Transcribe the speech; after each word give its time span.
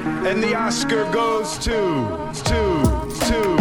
And 0.00 0.40
the 0.40 0.56
Oscar 0.56 1.04
goes 1.12 1.58
to, 1.58 2.08
to, 2.44 2.82
to. 3.26 3.56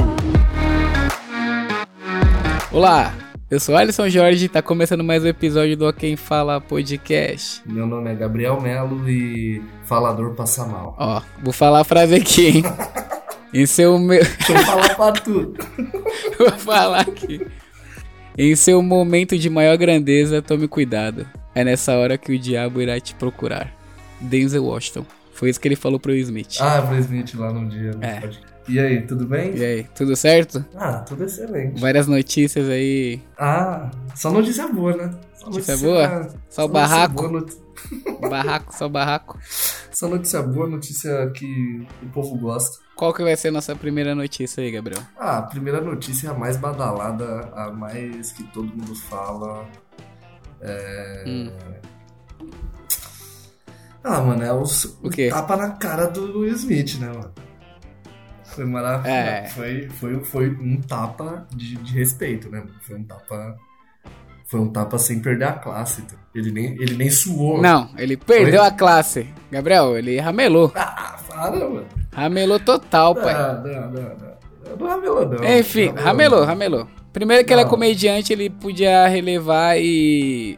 Olá, 2.72 3.14
eu 3.52 3.60
sou 3.60 3.76
Alisson 3.76 4.08
Jorge 4.08 4.46
e 4.46 4.50
tá 4.50 4.62
começando 4.62 5.04
mais 5.04 5.26
um 5.26 5.28
episódio 5.28 5.76
do 5.76 5.92
Quem 5.92 6.16
Fala 6.16 6.62
Podcast. 6.62 7.62
Meu 7.66 7.86
nome 7.86 8.10
é 8.10 8.16
Gabriel 8.16 8.62
Melo 8.62 9.10
e 9.10 9.62
falador 9.84 10.34
passa 10.34 10.66
mal. 10.66 10.96
Ó, 10.98 11.22
vou 11.44 11.52
falar 11.52 11.82
a 11.82 11.84
frase 11.84 12.16
aqui, 12.16 12.48
hein? 12.48 12.64
Em 13.54 13.66
seu 13.66 14.00
meu. 14.00 14.24
Deixa 14.24 14.54
eu 14.54 14.60
falar 14.60 14.96
pra 14.96 15.12
tudo. 15.12 15.54
vou 16.40 16.52
falar 16.52 17.02
aqui. 17.02 17.46
Em 18.38 18.56
seu 18.56 18.82
momento 18.82 19.38
de 19.38 19.50
maior 19.50 19.78
grandeza, 19.78 20.42
tome 20.42 20.70
cuidado. 20.70 21.28
É 21.54 21.66
nessa 21.66 21.98
hora 21.98 22.18
que 22.18 22.32
o 22.32 22.40
diabo 22.40 22.82
irá 22.82 22.98
te 22.98 23.14
procurar. 23.16 23.74
Denzel 24.22 24.64
Washington. 24.64 25.06
Foi 25.40 25.50
isso 25.50 25.58
que 25.58 25.70
ele 25.70 25.78
falou 25.78 25.98
pro 26.02 26.14
Smith. 26.16 26.58
Ah, 26.60 26.82
pro 26.82 26.98
Smith 26.98 27.34
lá 27.36 27.54
no 27.54 27.70
dia. 27.70 27.92
É. 28.02 28.30
E 28.68 28.78
aí, 28.78 29.02
tudo 29.08 29.26
bem? 29.26 29.56
E 29.56 29.64
aí, 29.64 29.84
tudo 29.96 30.14
certo? 30.14 30.66
Ah, 30.76 30.98
tudo 31.00 31.24
excelente. 31.24 31.80
Várias 31.80 32.08
notícias 32.08 32.68
aí. 32.68 33.22
Ah, 33.38 33.90
só 34.14 34.30
notícia 34.32 34.68
boa, 34.68 34.98
né? 34.98 35.10
Só 35.36 35.46
Notícia 35.50 35.78
boa? 35.78 36.30
Só 36.50 36.66
o 36.66 36.68
notícia 36.68 36.70
barraco? 36.98 37.28
noti- 37.30 37.58
Barraco, 38.30 38.76
só 38.78 38.90
barraco. 38.90 39.40
Só 39.94 40.10
notícia 40.10 40.42
boa, 40.42 40.68
notícia 40.68 41.32
que 41.34 41.88
o 42.04 42.08
povo 42.10 42.38
gosta. 42.38 42.78
Qual 42.98 43.14
que 43.14 43.24
vai 43.24 43.38
ser 43.38 43.48
a 43.48 43.52
nossa 43.54 43.74
primeira 43.74 44.14
notícia 44.14 44.62
aí, 44.62 44.70
Gabriel? 44.70 45.02
Ah, 45.18 45.38
a 45.38 45.42
primeira 45.44 45.80
notícia 45.80 46.28
é 46.28 46.32
a 46.32 46.34
mais 46.34 46.58
badalada, 46.58 47.50
a 47.56 47.72
mais 47.72 48.34
que 48.34 48.44
todo 48.52 48.68
mundo 48.68 48.94
fala. 48.94 49.66
É... 50.62 51.24
Hum. 51.26 51.52
Ah, 54.04 54.22
mano, 54.22 54.44
é 54.44 54.54
os, 54.54 54.86
O 55.04 55.10
quê? 55.10 55.30
tapa 55.30 55.56
na 55.58 55.72
cara 55.72 56.08
do 56.08 56.40
Will 56.42 56.54
Smith, 56.56 56.98
né, 57.00 57.08
mano? 57.08 57.32
Foi 58.46 58.66
maravilhoso. 58.66 59.10
É. 59.16 59.48
Foi, 59.50 59.90
foi, 59.90 60.24
foi 60.24 60.50
um 60.50 60.82
tapa 60.82 61.46
de, 61.56 61.76
de 61.78 61.94
respeito, 61.94 62.50
né? 62.50 62.60
mano? 62.60 62.72
Foi 62.82 62.96
um 62.98 63.04
tapa. 63.04 63.56
Foi 64.48 64.60
um 64.60 64.70
tapa 64.72 64.98
sem 64.98 65.20
perder 65.20 65.46
a 65.46 65.54
classe. 65.54 66.02
tá? 66.04 66.16
Ele 66.34 66.52
nem, 66.52 66.66
ele 66.82 66.96
nem 66.96 67.10
suou. 67.12 67.62
Não, 67.62 67.90
ele 67.98 68.18
perdeu 68.18 68.62
Oi? 68.62 68.68
a 68.68 68.72
classe. 68.72 69.28
Gabriel, 69.52 69.96
ele 69.98 70.20
ramelou. 70.20 70.72
Ah, 70.76 71.18
para, 71.28 71.52
mano. 71.70 71.86
Ramelou 72.12 72.60
total, 72.60 73.14
pai. 73.14 73.34
Não, 73.34 73.64
não, 73.64 73.92
não, 73.92 74.02
não. 74.02 74.78
Não 74.80 74.88
ramelou, 74.88 75.30
não. 75.30 75.58
Enfim, 75.60 75.92
Não 75.92 76.02
ramelou, 76.04 76.40
não. 76.40 76.46
ramelou. 76.48 76.88
Primeiro 77.14 77.46
que 77.46 77.54
ele 77.54 77.62
é 77.62 77.64
Não. 77.64 77.70
comediante, 77.72 78.34
ele 78.34 78.50
podia 78.50 79.08
relevar 79.08 79.78
e. 79.80 80.58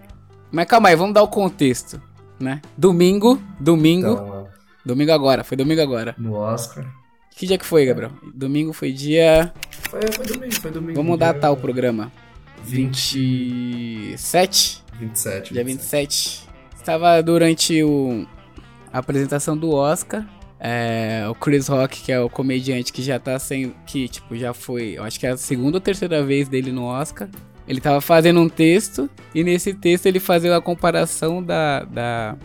Mas 0.51 0.65
calma 0.65 0.89
aí, 0.89 0.95
vamos 0.95 1.13
dar 1.13 1.23
o 1.23 1.27
contexto, 1.29 2.01
né? 2.41 2.61
Domingo, 2.77 3.41
domingo, 3.59 4.11
Então, 4.11 4.47
domingo 4.85 5.11
agora, 5.11 5.43
foi 5.43 5.55
domingo 5.57 5.81
agora. 5.81 6.15
no 6.17 6.33
Oscar. 6.33 6.85
Que 7.35 7.47
dia 7.47 7.57
que 7.57 7.65
foi, 7.65 7.85
Gabriel? 7.85 8.11
Domingo 8.33 8.73
foi 8.73 8.91
dia. 8.91 9.53
Foi, 9.89 10.01
foi 10.11 10.25
domingo, 10.25 10.55
foi 10.55 10.71
domingo. 10.71 10.93
Vamos 10.95 11.17
dia 11.17 11.27
datar 11.33 11.51
o 11.51 11.57
programa. 11.57 12.11
20, 12.63 13.17
27? 14.11 14.83
27. 14.99 15.53
Dia 15.53 15.63
27. 15.63 16.47
Estava 16.75 17.21
durante 17.23 17.81
o... 17.83 18.25
a 18.91 18.99
apresentação 18.99 19.57
do 19.57 19.71
Oscar. 19.71 20.25
É, 20.59 21.25
o 21.27 21.33
Chris 21.33 21.67
Rock, 21.67 22.01
que 22.03 22.11
é 22.11 22.19
o 22.19 22.29
comediante 22.29 22.93
que 22.93 23.01
já 23.01 23.17
tá 23.19 23.39
sem. 23.39 23.73
Que, 23.87 24.07
tipo, 24.07 24.35
já 24.35 24.53
foi. 24.53 24.93
Eu 24.97 25.03
acho 25.03 25.19
que 25.19 25.25
é 25.25 25.31
a 25.31 25.37
segunda 25.37 25.77
ou 25.77 25.81
terceira 25.81 26.23
vez 26.23 26.47
dele 26.47 26.71
no 26.71 26.83
Oscar. 26.83 27.27
Ele 27.71 27.79
tava 27.79 28.01
fazendo 28.01 28.41
um 28.41 28.49
texto. 28.49 29.09
E 29.33 29.45
nesse 29.45 29.73
texto 29.73 30.05
ele 30.05 30.19
fazia 30.19 30.53
a 30.53 30.61
comparação 30.61 31.41
da, 31.41 31.85
da, 31.85 32.37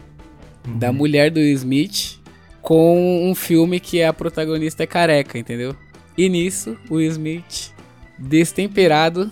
da 0.64 0.92
mulher 0.92 1.32
do 1.32 1.40
Smith 1.40 2.20
com 2.62 3.28
um 3.28 3.34
filme 3.34 3.80
que 3.80 4.04
a 4.04 4.12
protagonista 4.12 4.84
é 4.84 4.86
careca, 4.86 5.36
entendeu? 5.36 5.74
E 6.16 6.28
nisso, 6.28 6.76
o 6.88 7.00
Smith, 7.00 7.72
destemperado, 8.16 9.28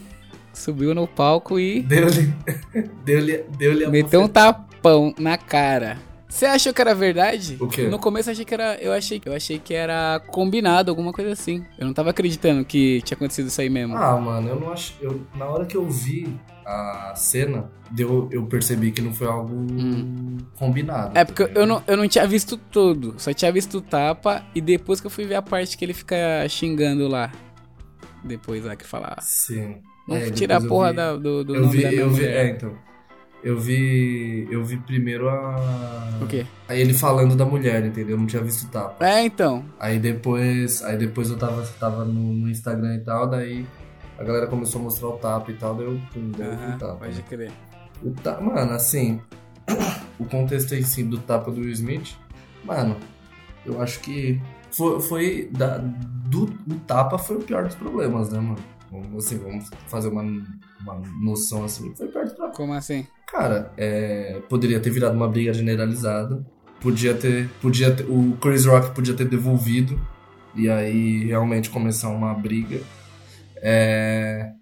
subiu 0.52 0.96
no 0.96 1.06
palco 1.06 1.60
e 1.60 1.82
Deu-lhe. 1.82 2.34
Deu-lhe. 3.04 3.44
Deu-lhe 3.56 3.84
a 3.84 3.88
Meteu 3.88 4.22
um 4.22 4.28
tapão 4.28 5.14
na 5.16 5.38
cara. 5.38 5.96
Você 6.34 6.46
achou 6.46 6.74
que 6.74 6.80
era 6.80 6.94
verdade? 6.96 7.56
O 7.60 7.68
quê? 7.68 7.86
No 7.86 7.96
começo 7.96 8.28
eu 8.28 8.32
achei 8.32 8.44
que 8.44 8.52
era. 8.54 8.74
Eu 8.82 8.92
achei, 8.92 9.22
eu 9.24 9.32
achei 9.32 9.58
que 9.60 9.72
era 9.72 10.18
combinado, 10.26 10.90
alguma 10.90 11.12
coisa 11.12 11.30
assim. 11.32 11.64
Eu 11.78 11.86
não 11.86 11.94
tava 11.94 12.10
acreditando 12.10 12.64
que 12.64 13.00
tinha 13.02 13.14
acontecido 13.14 13.46
isso 13.46 13.60
aí 13.60 13.70
mesmo. 13.70 13.96
Ah, 13.96 14.18
mano, 14.18 14.48
eu 14.48 14.58
não 14.58 14.72
acho. 14.72 14.94
Eu, 15.00 15.24
na 15.36 15.44
hora 15.46 15.64
que 15.64 15.76
eu 15.76 15.88
vi 15.88 16.36
a 16.66 17.12
cena, 17.14 17.70
deu, 17.88 18.28
eu 18.32 18.46
percebi 18.46 18.90
que 18.90 19.00
não 19.00 19.12
foi 19.14 19.28
algo 19.28 19.54
combinado. 20.56 21.16
é 21.16 21.24
porque 21.24 21.46
tá 21.46 21.60
eu 21.60 21.66
não, 21.66 21.80
eu 21.86 21.96
não 21.96 22.08
tinha 22.08 22.26
visto 22.26 22.56
tudo. 22.56 23.14
Só 23.16 23.32
tinha 23.32 23.52
visto 23.52 23.78
o 23.78 23.80
tapa 23.80 24.44
e 24.56 24.60
depois 24.60 25.00
que 25.00 25.06
eu 25.06 25.10
fui 25.10 25.26
ver 25.26 25.36
a 25.36 25.42
parte 25.42 25.78
que 25.78 25.84
ele 25.84 25.94
fica 25.94 26.16
xingando 26.48 27.06
lá. 27.06 27.30
Depois 28.24 28.64
lá 28.64 28.74
que 28.74 28.84
fala. 28.84 29.16
Sim. 29.20 29.76
Vamos 30.08 30.24
É, 30.24 30.30
tirar 30.32 30.56
a 30.56 30.60
porra 30.60 30.92
da- 30.92 31.14
do, 31.16 31.44
do 31.44 31.54
eu 31.54 31.60
nome 31.62 31.76
vi, 31.76 31.82
da 31.84 31.88
minha 31.90 32.00
eu 32.02 32.10
vi, 32.10 32.24
é, 32.26 32.50
então. 32.50 32.74
Eu 33.44 33.58
vi. 33.58 34.48
Eu 34.50 34.64
vi 34.64 34.78
primeiro 34.78 35.28
a. 35.28 36.18
O 36.22 36.26
quê? 36.26 36.46
Aí 36.66 36.80
ele 36.80 36.94
falando 36.94 37.36
da 37.36 37.44
mulher, 37.44 37.84
entendeu? 37.84 38.16
Eu 38.16 38.18
não 38.18 38.26
tinha 38.26 38.42
visto 38.42 38.66
o 38.66 38.70
tapa. 38.70 39.06
É, 39.06 39.22
então. 39.22 39.62
Aí 39.78 39.98
depois. 39.98 40.82
Aí 40.82 40.96
depois 40.96 41.28
eu 41.28 41.36
tava, 41.36 41.62
tava 41.78 42.06
no, 42.06 42.32
no 42.32 42.48
Instagram 42.48 42.94
e 42.94 43.00
tal, 43.00 43.28
daí 43.28 43.66
a 44.18 44.24
galera 44.24 44.46
começou 44.46 44.80
a 44.80 44.84
mostrar 44.84 45.08
o 45.08 45.18
tapa 45.18 45.50
e 45.50 45.54
tal, 45.54 45.74
daí 45.74 45.86
eu, 45.86 46.00
pum, 46.12 46.30
daí 46.36 46.46
eu 46.46 46.56
vi 46.56 46.64
Aham, 46.64 46.74
o 46.74 46.78
tapa. 46.78 46.94
pode 46.94 47.22
crer. 47.22 47.52
O 48.02 48.10
ta... 48.12 48.40
Mano, 48.40 48.72
assim, 48.72 49.20
o 50.18 50.24
contexto 50.24 50.74
em 50.74 50.82
si 50.82 51.02
do 51.02 51.18
tapa 51.18 51.50
do 51.50 51.60
Will 51.60 51.72
Smith, 51.72 52.16
mano, 52.64 52.96
eu 53.66 53.80
acho 53.82 54.00
que 54.00 54.40
foi, 54.70 55.00
foi 55.00 55.50
da, 55.52 55.78
do, 55.78 56.44
o 56.44 56.74
tapa 56.86 57.18
foi 57.18 57.36
o 57.36 57.40
pior 57.40 57.64
dos 57.64 57.74
problemas, 57.74 58.30
né, 58.30 58.40
mano? 58.40 58.73
Vamos, 58.90 59.26
assim, 59.26 59.38
vamos 59.38 59.68
fazer 59.88 60.08
uma, 60.08 60.22
uma 60.22 61.02
noção 61.20 61.64
assim, 61.64 61.94
foi 61.96 62.06
o 62.06 62.10
pior 62.10 62.24
dos 62.24 62.32
problemas. 62.32 62.56
Como 62.56 62.72
assim? 62.74 63.06
Cara, 63.26 63.72
é, 63.76 64.40
poderia 64.48 64.78
ter 64.78 64.90
virado 64.90 65.16
uma 65.16 65.28
briga 65.28 65.52
generalizada, 65.52 66.44
podia 66.80 67.14
ter, 67.14 67.48
podia 67.60 67.90
ter, 67.90 68.04
o 68.04 68.36
Chris 68.40 68.64
Rock 68.64 68.94
podia 68.94 69.14
ter 69.14 69.24
devolvido, 69.24 70.00
e 70.54 70.70
aí 70.70 71.24
realmente 71.24 71.70
começar 71.70 72.10
uma 72.10 72.32
briga. 72.34 72.80
É, 73.56 74.52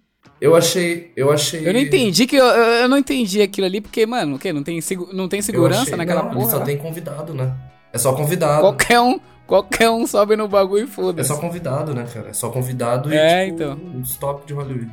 eu 0.40 0.54
achei, 0.56 1.12
eu 1.16 1.30
achei... 1.30 1.68
Eu 1.68 1.72
não 1.72 1.80
entendi 1.80 2.26
que 2.26 2.36
eu, 2.36 2.44
eu 2.46 2.88
não 2.88 2.96
entendi 2.98 3.42
aquilo 3.42 3.66
ali, 3.66 3.80
porque, 3.80 4.06
mano, 4.06 4.36
o 4.36 4.38
quê? 4.38 4.52
Não 4.52 4.62
tem, 4.62 4.80
segu- 4.80 5.10
não 5.12 5.28
tem 5.28 5.42
segurança 5.42 5.82
achei- 5.82 5.96
naquela 5.96 6.22
não, 6.22 6.30
porra? 6.30 6.42
Ele 6.42 6.50
só 6.50 6.60
tem 6.60 6.78
convidado, 6.78 7.34
né? 7.34 7.54
É 7.92 7.98
só 7.98 8.12
convidado. 8.14 8.60
Qualquer 8.60 9.00
um, 9.00 9.20
qualquer 9.46 9.90
um 9.90 10.06
sobe 10.06 10.34
no 10.36 10.48
bagulho 10.48 10.82
e 10.84 10.84
É 10.84 10.86
foda-se. 10.86 11.28
só 11.28 11.36
convidado, 11.36 11.94
né, 11.94 12.06
cara? 12.12 12.30
É 12.30 12.32
só 12.32 12.48
convidado 12.50 13.12
e 13.12 13.16
É, 13.16 13.44
tipo, 13.46 13.54
então. 13.62 13.78
os 14.00 14.16
top 14.16 14.46
de 14.46 14.52
Hollywood. 14.54 14.90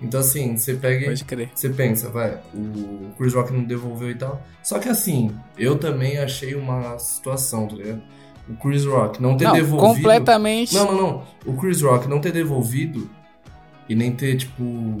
Então 0.00 0.20
assim, 0.20 0.56
você 0.56 0.74
pega 0.74 1.04
e 1.04 1.08
Pode 1.08 1.24
crer. 1.24 1.50
você 1.54 1.70
pensa, 1.70 2.10
vai, 2.10 2.38
o 2.54 3.10
Chris 3.16 3.32
Rock 3.34 3.50
não 3.52 3.64
devolveu 3.64 4.10
e 4.10 4.14
tal. 4.14 4.42
Só 4.62 4.78
que 4.78 4.88
assim, 4.90 5.34
eu 5.56 5.78
também 5.78 6.18
achei 6.18 6.54
uma 6.54 6.98
situação, 6.98 7.66
tá 7.66 7.76
ligado? 7.76 8.02
O 8.48 8.54
Chris 8.56 8.84
Rock 8.84 9.20
não 9.20 9.36
ter 9.36 9.44
Não, 9.46 9.52
devolvido. 9.54 9.94
completamente. 9.96 10.74
Não, 10.74 10.84
não, 10.92 10.94
não. 11.02 11.22
O 11.46 11.56
Chris 11.56 11.80
Rock 11.82 12.06
não 12.08 12.20
ter 12.20 12.30
devolvido 12.30 13.10
e 13.88 13.94
nem 13.94 14.12
ter, 14.12 14.36
tipo. 14.36 14.98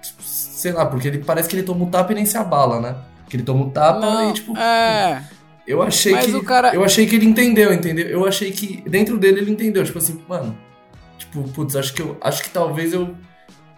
tipo, 0.00 0.22
sei 0.22 0.72
lá, 0.72 0.86
porque 0.86 1.08
ele 1.08 1.18
parece 1.18 1.48
que 1.48 1.56
ele 1.56 1.62
toma 1.64 1.84
o 1.84 1.88
tapa 1.90 2.12
e 2.12 2.14
nem 2.14 2.24
se 2.24 2.38
abala, 2.38 2.80
né? 2.80 2.96
Que 3.28 3.36
ele 3.36 3.42
toma 3.42 3.64
o 3.66 3.70
tapa 3.70 4.00
Não, 4.00 4.30
e, 4.30 4.32
tipo. 4.32 4.56
é. 4.56 5.22
Eu 5.66 5.82
achei 5.82 6.12
Mas 6.12 6.26
que. 6.26 6.40
cara- 6.42 6.74
Eu 6.74 6.84
achei 6.84 7.06
que 7.06 7.16
ele 7.16 7.26
entendeu, 7.26 7.72
entendeu? 7.72 8.06
Eu 8.06 8.26
achei 8.26 8.50
que 8.50 8.82
dentro 8.88 9.16
dele 9.18 9.40
ele 9.40 9.50
entendeu. 9.50 9.82
Tipo 9.84 9.98
assim, 9.98 10.20
mano. 10.28 10.56
Tipo, 11.18 11.42
putz, 11.48 11.74
acho 11.76 11.94
que 11.94 12.02
eu. 12.02 12.16
Acho 12.20 12.42
que 12.42 12.50
talvez 12.50 12.92
eu 12.92 13.14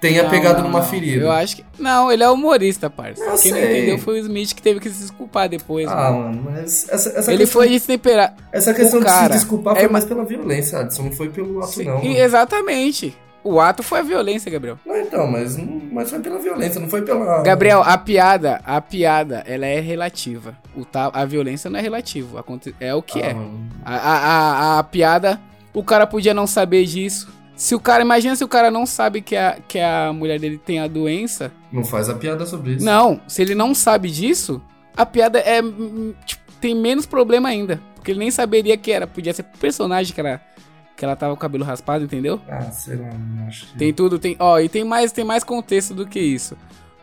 tenha 0.00 0.24
Não, 0.24 0.30
pegado 0.30 0.58
não, 0.62 0.69
numa 0.69 0.80
não. 0.80 0.86
ferida. 0.86 1.22
Eu 1.24 1.30
acho 1.30 1.56
que. 1.56 1.64
Não, 1.78 2.10
ele 2.10 2.22
é 2.24 2.28
humorista, 2.30 2.91
parça. 2.91 3.22
Eu 3.22 3.38
Quem 3.38 3.52
não 3.52 3.58
sei. 3.58 3.78
entendeu 3.78 3.98
foi 3.98 4.14
o 4.20 4.22
Smith 4.22 4.52
que 4.54 4.60
teve 4.62 4.80
que 4.80 4.91
se 4.91 5.00
desculpar 5.00 5.48
depois. 5.48 5.86
Ah, 5.88 6.10
mano. 6.10 6.42
mas 6.50 6.88
essa, 6.88 7.10
essa 7.10 7.30
Ele 7.30 7.44
questão, 7.44 7.62
foi 7.62 7.69
destemperar. 7.70 8.34
essa 8.53 8.74
questão 8.74 9.00
de 9.00 9.08
se 9.10 9.28
desculpar 9.28 9.74
é 9.76 9.80
foi 9.80 9.86
ma- 9.88 9.92
mais 9.92 10.04
pela 10.04 10.24
violência, 10.24 10.80
Adson. 10.80 11.04
Não 11.04 11.12
foi 11.12 11.28
pelo 11.28 11.60
ato, 11.60 11.68
Sim, 11.72 11.84
não. 11.84 12.03
e 12.03 12.16
exatamente. 12.18 13.16
O 13.48 13.60
ato 13.60 13.83
foi 13.83 14.01
a 14.01 14.03
violência, 14.03 14.51
Gabriel. 14.51 14.78
Não, 14.84 14.97
então, 14.97 15.27
mas, 15.27 15.57
mas 15.93 16.10
foi 16.10 16.19
pela 16.21 16.39
violência, 16.39 16.81
não 16.81 16.89
foi 16.89 17.03
pela. 17.03 17.43
Gabriel, 17.43 17.81
a 17.83 17.97
piada, 17.97 18.60
a 18.65 18.81
piada, 18.81 19.45
ela 19.47 19.65
é 19.66 19.78
relativa. 19.81 20.57
O 20.75 20.84
ta... 20.84 21.10
A 21.13 21.25
violência 21.25 21.71
não 21.71 21.78
é 21.78 21.83
relativa. 21.83 22.41
aconte- 22.41 22.75
É 22.81 22.95
o 22.95 23.01
que 23.03 23.21
Ah, 23.22 23.27
é. 23.27 23.37
A, 23.84 23.95
a, 23.97 24.16
a, 24.77 24.78
a 24.78 24.83
piada, 24.83 25.41
o 25.72 25.83
cara 25.84 26.07
podia 26.07 26.34
não 26.34 26.47
saber 26.47 26.84
disso. 26.87 27.28
Se 27.54 27.75
o 27.75 27.81
cara, 27.81 28.03
imagina 28.03 28.34
se 28.37 28.45
o 28.45 28.48
cara 28.48 28.71
não 28.71 28.84
sabe 28.84 29.22
que 29.22 29.34
a, 29.37 29.59
que 29.66 29.78
a 29.78 30.13
mulher 30.13 30.39
dele 30.41 30.59
tem 30.59 30.78
a 30.81 30.87
doença. 30.89 31.51
Não 31.72 31.84
faz 31.84 32.09
a 32.10 32.15
piada 32.15 32.45
sobre 32.45 32.72
isso. 32.72 32.84
Não, 32.84 33.21
se 33.28 33.41
ele 33.43 33.54
não 33.54 33.75
sabe 33.75 34.10
disso, 34.10 34.60
a 34.97 35.07
piada 35.07 35.39
é. 35.39 35.63
hum, 35.63 36.13
tipo, 36.27 36.43
tem 36.60 36.75
menos 36.75 37.07
problema 37.07 37.48
ainda. 37.48 37.81
Porque 37.95 38.10
ele 38.10 38.19
nem 38.19 38.31
saberia 38.31 38.77
que 38.77 38.91
era. 38.93 39.07
Podia 39.07 39.33
ser 39.33 39.45
personagem 39.59 40.13
que 40.15 40.21
ela, 40.21 40.41
que 40.97 41.04
ela 41.04 41.15
tava 41.15 41.33
com 41.33 41.37
o 41.37 41.41
cabelo 41.41 41.65
raspado, 41.65 42.04
entendeu? 42.04 42.41
Ah, 42.48 42.63
sei 42.71 42.97
lá, 42.97 43.10
não 43.13 43.47
acho 43.47 43.66
que. 43.66 43.78
Tem 43.78 43.93
tudo, 43.93 44.19
tem. 44.19 44.34
Ó, 44.39 44.59
e 44.59 44.69
tem 44.69 44.83
mais, 44.84 45.13
tem 45.13 45.25
mais 45.25 45.45
contexto 45.45 45.93
do 45.95 46.07
que 46.07 46.19
isso. 46.19 46.57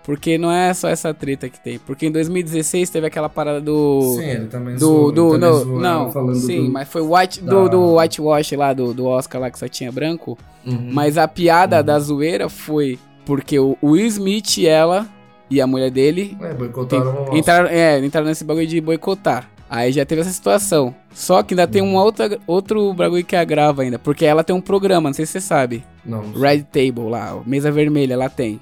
Porque 0.04 0.38
não 0.38 0.52
é 0.52 0.74
só 0.74 0.90
essa 0.90 1.14
treta 1.14 1.48
que 1.48 1.58
tem. 1.64 1.80
Porque 1.80 2.06
em 2.08 2.12
2016 2.12 2.90
teve 2.90 3.08
aquela 3.08 3.30
parada 3.30 3.62
do. 3.62 4.02
Sim, 4.18 4.26
ele 4.26 4.48
também 4.48 4.74
do. 4.74 4.80
zoou- 4.80 5.12
do 5.14 5.22
ele 5.36 5.40
também 5.40 5.50
não, 5.50 6.12
zoou 6.12 6.26
não 6.26 6.34
sim, 6.36 6.66
do- 6.66 6.72
mas 6.72 6.90
foi 6.90 7.02
white, 7.02 7.42
da- 7.42 7.52
do, 7.54 7.70
do 7.70 7.96
whitewash 7.96 8.52
lá, 8.58 8.74
do, 8.74 8.94
do 8.94 9.06
Oscar 9.06 9.40
lá 9.40 9.50
que 9.50 9.58
só 9.58 9.68
tinha 9.70 9.92
branco. 9.94 10.38
Uhum. 10.66 10.90
Mas 10.92 11.18
a 11.18 11.26
piada 11.28 11.82
da 11.82 11.98
zoeira 12.00 12.50
foi 12.50 13.00
porque 13.26 13.58
o 13.58 13.78
Will 13.82 14.06
Smith 14.08 14.58
e 14.58 14.68
ela 14.68 15.08
e 15.50 15.62
a 15.62 15.68
mulher 15.68 15.90
dele 15.92 16.36
É, 16.42 16.54
boicotaram 16.54 17.28
o 17.32 17.38
entraram, 17.38 17.70
é, 17.70 17.98
entraram 18.06 18.28
nesse 18.28 18.44
bagulho 18.44 18.68
de 18.68 18.82
boicotar. 18.82 19.50
Aí 19.76 19.92
já 19.92 20.06
teve 20.06 20.22
essa 20.22 20.30
situação. 20.32 20.94
Só 21.16 21.42
que 21.42 21.56
ainda 21.56 21.68
tem 21.68 21.82
Uhum. 21.82 21.94
uma 21.94 22.04
outra, 22.04 22.38
outro 22.46 22.94
bagulho 22.94 23.26
que 23.26 23.36
agrava 23.36 23.82
ainda. 23.82 23.98
Porque 23.98 24.24
ela 24.24 24.44
tem 24.44 24.56
um 24.56 24.62
programa, 24.62 25.10
não 25.10 25.14
sei 25.16 25.26
se 25.26 25.32
você 25.32 25.42
sabe. 25.42 25.84
Não. 26.06 26.32
Red 26.34 26.62
Table 26.64 27.10
lá, 27.10 27.42
mesa 27.44 27.72
vermelha, 27.72 28.14
ela 28.14 28.30
tem. 28.30 28.62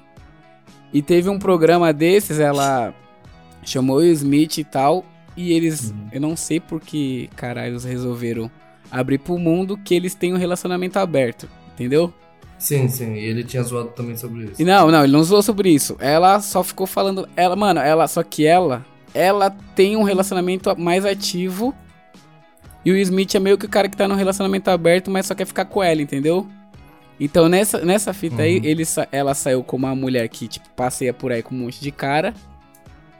E 0.90 1.02
teve 1.02 1.28
um 1.28 1.38
programa 1.38 1.92
desses, 1.92 2.40
ela 2.40 2.94
chamou 3.62 3.96
o 3.98 4.04
Smith 4.04 4.56
e 4.56 4.64
tal. 4.64 5.04
E 5.36 5.52
eles, 5.52 5.90
Uhum. 5.90 6.08
eu 6.12 6.20
não 6.20 6.34
sei 6.34 6.58
por 6.60 6.80
que 6.80 7.28
caralho 7.36 7.72
eles 7.72 7.84
resolveram 7.84 8.50
abrir 8.90 9.18
pro 9.18 9.36
mundo 9.38 9.76
que 9.76 9.94
eles 9.94 10.14
têm 10.14 10.32
um 10.32 10.38
relacionamento 10.38 10.98
aberto. 10.98 11.46
Entendeu? 11.74 12.10
Sim, 12.58 12.88
sim, 12.88 13.14
e 13.14 13.24
ele 13.24 13.42
tinha 13.44 13.62
zoado 13.62 13.88
também 13.88 14.16
sobre 14.16 14.44
isso. 14.44 14.62
E 14.62 14.64
não, 14.64 14.90
não, 14.90 15.02
ele 15.04 15.12
não 15.12 15.22
zoou 15.24 15.42
sobre 15.42 15.68
isso. 15.70 15.94
Ela 15.98 16.40
só 16.40 16.62
ficou 16.62 16.86
falando. 16.86 17.28
Ela, 17.36 17.54
mano, 17.56 17.80
ela. 17.80 18.06
Só 18.08 18.22
que 18.22 18.46
ela. 18.46 18.84
Ela 19.14 19.50
tem 19.74 19.96
um 19.96 20.02
relacionamento 20.02 20.74
mais 20.78 21.04
ativo. 21.04 21.74
E 22.84 22.90
o 22.90 22.96
Smith 22.96 23.34
é 23.34 23.38
meio 23.38 23.56
que 23.58 23.66
o 23.66 23.68
cara 23.68 23.88
que 23.88 23.96
tá 23.96 24.08
num 24.08 24.14
relacionamento 24.14 24.68
aberto, 24.70 25.10
mas 25.10 25.26
só 25.26 25.34
quer 25.34 25.46
ficar 25.46 25.64
com 25.66 25.82
ela, 25.82 26.02
entendeu? 26.02 26.46
Então 27.20 27.48
nessa, 27.48 27.78
nessa 27.84 28.12
fita 28.12 28.42
aí, 28.42 28.58
Uhum. 28.58 28.64
ele, 28.64 28.84
sa- 28.84 29.06
ela 29.12 29.34
saiu 29.34 29.62
como 29.62 29.86
uma 29.86 29.94
mulher 29.94 30.28
que, 30.28 30.48
tipo, 30.48 30.68
passeia 30.70 31.14
por 31.14 31.30
aí 31.30 31.42
com 31.42 31.54
um 31.54 31.58
monte 31.58 31.80
de 31.80 31.92
cara. 31.92 32.34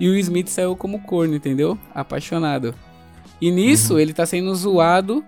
E 0.00 0.08
o 0.08 0.16
Smith 0.18 0.48
saiu 0.48 0.74
como 0.74 0.98
corno, 1.02 1.34
entendeu? 1.36 1.78
Apaixonado. 1.94 2.74
E 3.40 3.50
nisso, 3.52 3.98
ele 3.98 4.12
tá 4.12 4.26
sendo 4.26 4.52
zoado 4.54 5.24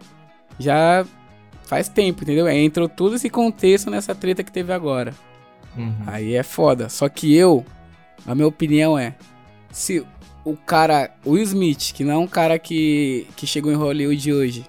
já 0.58 1.04
faz 1.66 1.88
tempo, 1.88 2.22
entendeu? 2.24 2.46
Aí 2.46 2.58
entrou 2.64 2.88
todo 2.88 3.14
esse 3.14 3.30
contexto 3.30 3.90
nessa 3.90 4.14
treta 4.14 4.42
que 4.42 4.50
teve 4.50 4.72
agora. 4.72 5.14
Uhum. 5.76 5.94
Aí 6.06 6.34
é 6.34 6.42
foda. 6.42 6.88
Só 6.88 7.08
que 7.08 7.32
eu, 7.34 7.64
a 8.26 8.34
minha 8.34 8.48
opinião 8.48 8.98
é, 8.98 9.14
se 9.70 10.04
o 10.44 10.56
cara, 10.56 11.10
o 11.24 11.30
Will 11.32 11.42
Smith, 11.44 11.92
que 11.92 12.04
não 12.04 12.12
é 12.12 12.16
um 12.18 12.26
cara 12.26 12.58
que, 12.58 13.26
que 13.36 13.46
chegou 13.46 13.72
em 13.72 13.76
Hollywood 13.76 14.32
hoje, 14.32 14.64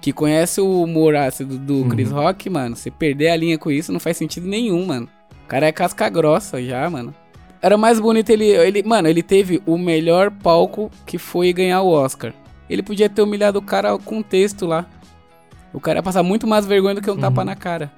que 0.00 0.12
conhece 0.12 0.60
o 0.60 0.82
humor 0.82 1.14
ácido 1.14 1.58
do 1.58 1.82
Uhum. 1.82 1.88
Chris 1.90 2.10
Rock, 2.10 2.48
mano, 2.48 2.74
você 2.76 2.90
perder 2.90 3.30
a 3.30 3.36
linha 3.36 3.58
com 3.58 3.70
isso 3.70 3.92
não 3.92 4.00
faz 4.00 4.16
sentido 4.16 4.46
nenhum, 4.46 4.86
mano. 4.86 5.08
O 5.44 5.46
cara 5.48 5.66
é 5.66 5.72
casca 5.72 6.08
grossa 6.08 6.62
já, 6.62 6.88
mano. 6.88 7.14
Era 7.60 7.76
mais 7.76 8.00
bonito 8.00 8.30
ele, 8.30 8.46
ele, 8.46 8.82
mano, 8.82 9.06
ele 9.08 9.22
teve 9.22 9.62
o 9.66 9.76
melhor 9.76 10.30
palco 10.30 10.90
que 11.04 11.18
foi 11.18 11.52
ganhar 11.52 11.82
o 11.82 11.90
Oscar. 11.90 12.32
Ele 12.70 12.82
podia 12.82 13.08
ter 13.10 13.20
humilhado 13.20 13.58
o 13.58 13.62
cara 13.62 13.98
com 13.98 14.22
texto 14.22 14.64
lá. 14.64 14.86
O 15.72 15.78
cara 15.80 15.98
ia 15.98 16.02
passar 16.02 16.22
muito 16.22 16.46
mais 16.46 16.64
vergonha 16.64 16.94
do 16.94 17.02
que 17.02 17.10
um 17.10 17.14
Uhum. 17.14 17.20
tapa 17.20 17.44
na 17.44 17.54
cara. 17.54 17.92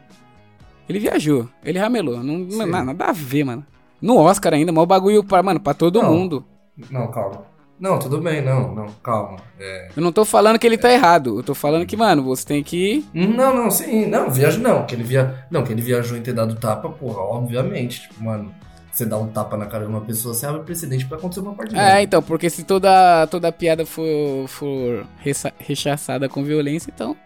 Ele 0.88 0.99
viajou, 0.99 1.49
ele 1.64 1.78
ramelou. 1.78 2.23
Não, 2.25 2.38
mano, 2.67 2.87
nada 2.87 3.05
a 3.05 3.12
ver, 3.12 3.44
mano. 3.44 3.64
No 4.00 4.17
Oscar 4.17 4.55
ainda, 4.55 4.73
maior 4.73 4.87
bagulho 4.87 5.23
pra, 5.23 5.43
mano, 5.44 5.61
pra 5.61 5.73
todo 5.75 6.02
Não. 6.02 6.12
mundo. 6.12 6.44
Não, 6.91 7.11
calma. 7.11 7.45
Não, 7.79 7.99
tudo 7.99 8.21
bem, 8.21 8.41
não, 8.41 8.73
não, 8.75 8.87
calma. 9.03 9.39
É... 9.59 9.89
Eu 9.97 10.03
não 10.03 10.13
tô 10.13 10.25
falando 10.25 10.59
que 10.59 10.67
ele 10.67 10.79
tá 10.79 10.93
errado. 10.93 11.39
Eu 11.39 11.43
tô 11.43 11.55
falando 11.55 11.85
que, 11.85 11.97
mano, 11.97 12.23
você 12.23 12.47
tem 12.47 12.63
que. 12.63 13.05
Não, 13.13 13.55
não, 13.55 13.71
sim, 13.71 14.07
não, 14.07 14.31
viaja 14.31 14.59
não, 14.59 14.87
que 14.87 14.95
ele 14.95 15.03
via... 15.03 15.47
Não, 15.51 15.65
que 15.65 15.73
ele 15.73 15.83
viajou 15.83 16.17
em 16.17 16.23
ter 16.23 16.33
dado 16.33 16.55
tapa, 16.55 16.89
porra, 16.89 17.21
obviamente, 17.21 18.03
tipo, 18.03 18.23
mano, 18.23 18.55
você 18.93 19.05
dá 19.05 19.19
um 19.19 19.27
tapa 19.27 19.57
na 19.57 19.67
cara 19.67 19.85
de 19.85 19.91
uma 19.91 20.01
pessoa, 20.03 20.33
você 20.33 20.47
abre 20.47 20.63
precedente 20.63 21.07
pra 21.07 21.19
acontecer 21.19 21.41
uma 21.41 21.55
partida. 21.55 21.81
É, 21.81 22.03
então, 22.03 22.23
porque 22.23 22.49
se 22.49 22.63
toda, 22.63 23.27
toda 23.27 23.51
piada 23.51 23.85
for, 23.85 24.47
for 24.47 25.05
recha- 25.19 25.53
rechaçada 25.59 26.29
com 26.29 26.45
violência, 26.45 26.93
então 26.95 27.17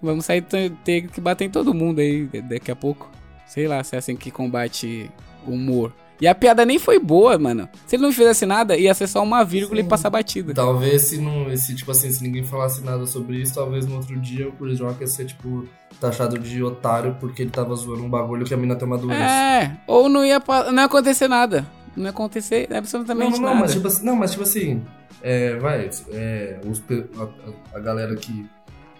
vamos 0.00 0.24
sair 0.26 0.42
ter 0.84 1.08
que 1.08 1.20
bater 1.20 1.46
em 1.46 1.50
todo 1.50 1.74
mundo 1.74 2.00
aí 2.00 2.26
daqui 2.48 2.70
a 2.70 2.76
pouco. 2.76 3.10
Sei 3.44 3.66
lá 3.66 3.82
se 3.82 3.96
é 3.96 3.98
assim 3.98 4.14
que 4.14 4.30
combate 4.30 5.10
o 5.46 5.52
humor. 5.52 5.92
E 6.20 6.26
a 6.26 6.34
piada 6.34 6.64
nem 6.64 6.78
foi 6.78 6.98
boa, 6.98 7.36
mano. 7.38 7.68
Se 7.86 7.96
ele 7.96 8.02
não 8.02 8.12
fizesse 8.12 8.46
nada, 8.46 8.76
ia 8.76 8.94
ser 8.94 9.06
só 9.06 9.22
uma 9.22 9.44
vírgula 9.44 9.80
Sim. 9.80 9.86
e 9.86 9.88
passar 9.90 10.08
batida. 10.10 10.54
Talvez 10.54 11.02
se 11.02 11.18
não, 11.18 11.54
se, 11.56 11.74
tipo 11.74 11.90
assim, 11.90 12.10
se 12.10 12.22
ninguém 12.22 12.42
falasse 12.42 12.82
nada 12.82 13.04
sobre 13.06 13.36
isso, 13.42 13.54
talvez 13.54 13.86
no 13.86 13.96
outro 13.96 14.18
dia 14.18 14.48
o 14.48 14.52
Chris 14.52 14.80
Rock 14.80 15.00
ia 15.02 15.06
ser, 15.06 15.26
tipo, 15.26 15.68
taxado 16.00 16.38
de 16.38 16.62
otário 16.62 17.16
porque 17.20 17.42
ele 17.42 17.50
tava 17.50 17.74
zoando 17.74 18.02
um 18.04 18.08
bagulho 18.08 18.44
que 18.46 18.54
a 18.54 18.56
mina 18.56 18.74
tem 18.76 18.86
uma 18.86 18.96
doença. 18.98 19.22
É, 19.22 19.76
ou 19.86 20.08
não 20.08 20.24
ia, 20.24 20.42
não 20.72 20.78
ia 20.78 20.84
acontecer 20.84 21.28
nada. 21.28 21.66
Não 21.94 22.04
ia 22.04 22.10
acontecer 22.10 22.66
Não, 22.70 22.76
absolutamente 22.78 23.32
não, 23.32 23.40
não, 23.40 23.48
nada. 23.48 23.60
mas 23.60 23.72
tipo 23.72 23.86
assim, 23.86 24.04
não, 24.04 24.16
mas 24.16 24.30
tipo 24.30 24.42
assim, 24.42 24.82
é, 25.22 25.56
vai, 25.56 25.88
é, 26.12 26.58
os 26.66 26.82
a- 27.18 27.76
a 27.76 27.80
galera 27.80 28.14
que 28.16 28.46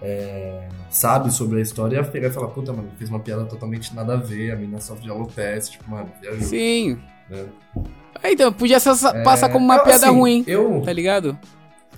é, 0.02 0.68
sabe 0.90 1.32
sobre 1.32 1.58
a 1.58 1.62
história 1.62 1.96
ia 1.96 2.04
pegar 2.04 2.28
e 2.28 2.30
falar, 2.32 2.48
puta, 2.48 2.72
mano, 2.72 2.88
fez 2.98 3.08
uma 3.10 3.20
piada 3.20 3.44
totalmente 3.44 3.94
nada 3.94 4.14
a 4.14 4.16
ver, 4.16 4.50
a 4.52 4.56
mina 4.56 4.80
sofre 4.80 5.04
de 5.04 5.10
alopecia, 5.10 5.72
tipo, 5.72 5.90
mano, 5.90 6.08
viajou. 6.20 6.42
Sim. 6.42 6.98
né? 7.30 7.44
Então, 8.24 8.52
podia 8.52 8.78
só 8.80 8.92
É, 9.10 9.22
passar 9.22 9.48
como 9.50 9.64
uma 9.64 9.76
eu, 9.76 9.84
piada 9.84 10.06
assim, 10.06 10.16
ruim, 10.18 10.44
Eu, 10.46 10.82
tá 10.84 10.92
ligado? 10.92 11.38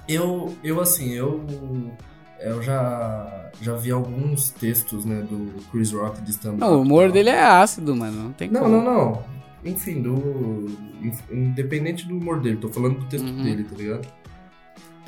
eu, 0.08 0.54
eu 0.64 0.80
assim, 0.80 1.12
eu, 1.12 1.44
eu 2.40 2.62
já, 2.62 3.50
já 3.60 3.74
vi 3.74 3.90
alguns 3.90 4.50
textos, 4.50 5.04
né, 5.04 5.22
do 5.28 5.52
Chris 5.70 5.92
Rock 5.92 6.20
de 6.22 6.30
stand-up. 6.30 6.60
Não, 6.60 6.78
o 6.78 6.82
humor 6.82 7.10
dele 7.12 7.30
é 7.30 7.42
ácido, 7.42 7.94
mano. 7.94 8.24
Não 8.24 8.32
tem 8.32 8.48
Não, 8.50 8.62
como. 8.62 8.72
não, 8.76 8.84
não. 8.84 9.38
Enfim, 9.64 10.00
do. 10.02 10.66
Independente 11.30 12.06
do 12.06 12.16
humor 12.16 12.40
dele, 12.40 12.56
tô 12.58 12.68
falando 12.68 13.00
do 13.00 13.06
texto 13.06 13.26
Uhum. 13.26 13.42
dele, 13.42 13.64
tá 13.64 13.76
ligado? 13.76 14.06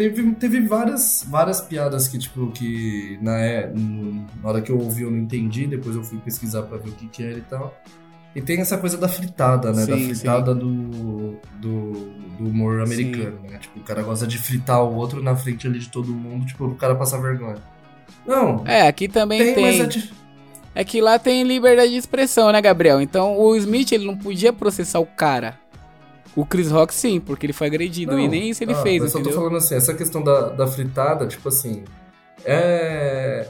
Teve, 0.01 0.33
teve 0.33 0.61
várias, 0.63 1.27
várias 1.29 1.61
piadas 1.61 2.09
que, 2.09 2.17
tipo, 2.19 2.51
que 2.53 3.19
na, 3.21 3.39
é- 3.39 3.71
na 3.75 4.49
hora 4.49 4.63
que 4.63 4.73
eu 4.73 4.79
ouvi 4.79 5.03
eu 5.03 5.11
não 5.11 5.19
entendi, 5.19 5.67
depois 5.67 5.95
eu 5.95 6.03
fui 6.03 6.17
pesquisar 6.21 6.63
pra 6.63 6.79
ver 6.79 6.89
o 6.89 6.93
que 6.93 7.07
que 7.07 7.23
era 7.23 7.37
e 7.37 7.43
tal. 7.43 7.79
E 8.35 8.41
tem 8.41 8.59
essa 8.61 8.79
coisa 8.79 8.97
da 8.97 9.09
fritada, 9.09 9.73
né? 9.75 9.85
da 9.85 9.97
Sim, 9.99 10.15
fritada 10.15 10.55
do, 10.55 11.37
do, 11.61 11.93
do 12.39 12.49
humor 12.49 12.81
americano, 12.81 13.41
né? 13.47 13.59
Tipo, 13.59 13.81
o 13.81 13.83
cara 13.83 14.03
gosta 14.03 14.27
de 14.27 14.39
fritar 14.39 14.83
o 14.83 14.95
outro 14.95 15.23
na 15.23 15.37
frente 15.37 15.67
ali 15.67 15.79
de 15.79 15.91
todo 15.91 16.09
mundo, 16.15 16.47
tipo, 16.47 16.65
o 16.65 16.75
cara 16.77 16.95
passar 16.95 17.19
vergonha. 17.19 17.59
Não, 18.27 18.65
É, 18.67 18.89
aqui 18.89 19.07
também 19.07 19.39
tem, 19.39 19.55
tem. 19.55 19.81
é 19.83 19.85
de- 19.87 20.11
É 20.75 20.83
que 20.83 21.03
lá 21.03 21.19
tem 21.19 21.43
liberdade 21.43 21.91
de 21.91 21.99
expressão, 21.99 22.51
né, 22.51 22.63
Gabriel? 22.63 23.03
Então 23.03 23.37
o 23.39 23.55
Smith 23.57 23.93
ele 23.93 24.07
não 24.07 24.17
podia 24.17 24.51
processar 24.51 24.99
o 25.01 25.05
cara. 25.07 25.59
O 26.37 26.47
Chris 26.47 26.71
Rock 26.71 26.95
sim, 26.95 27.19
porque 27.21 27.47
ele 27.47 27.53
foi 27.53 27.67
agredido. 27.67 28.13
Não, 28.13 28.21
e 28.21 28.29
nem 28.29 28.51
isso 28.51 28.63
ele 28.63 28.73
ah, 28.73 28.77
fez, 28.83 29.03
Mas 29.03 29.11
só 29.13 29.19
tô 29.19 29.23
entendeu? 29.23 29.39
falando 29.41 29.57
assim, 29.57 29.75
essa 29.75 29.95
questão 29.95 30.23
da, 30.23 30.51
da 30.51 30.67
fritada, 30.67 31.27
tipo 31.27 31.49
assim. 31.49 31.85
É. 32.45 33.47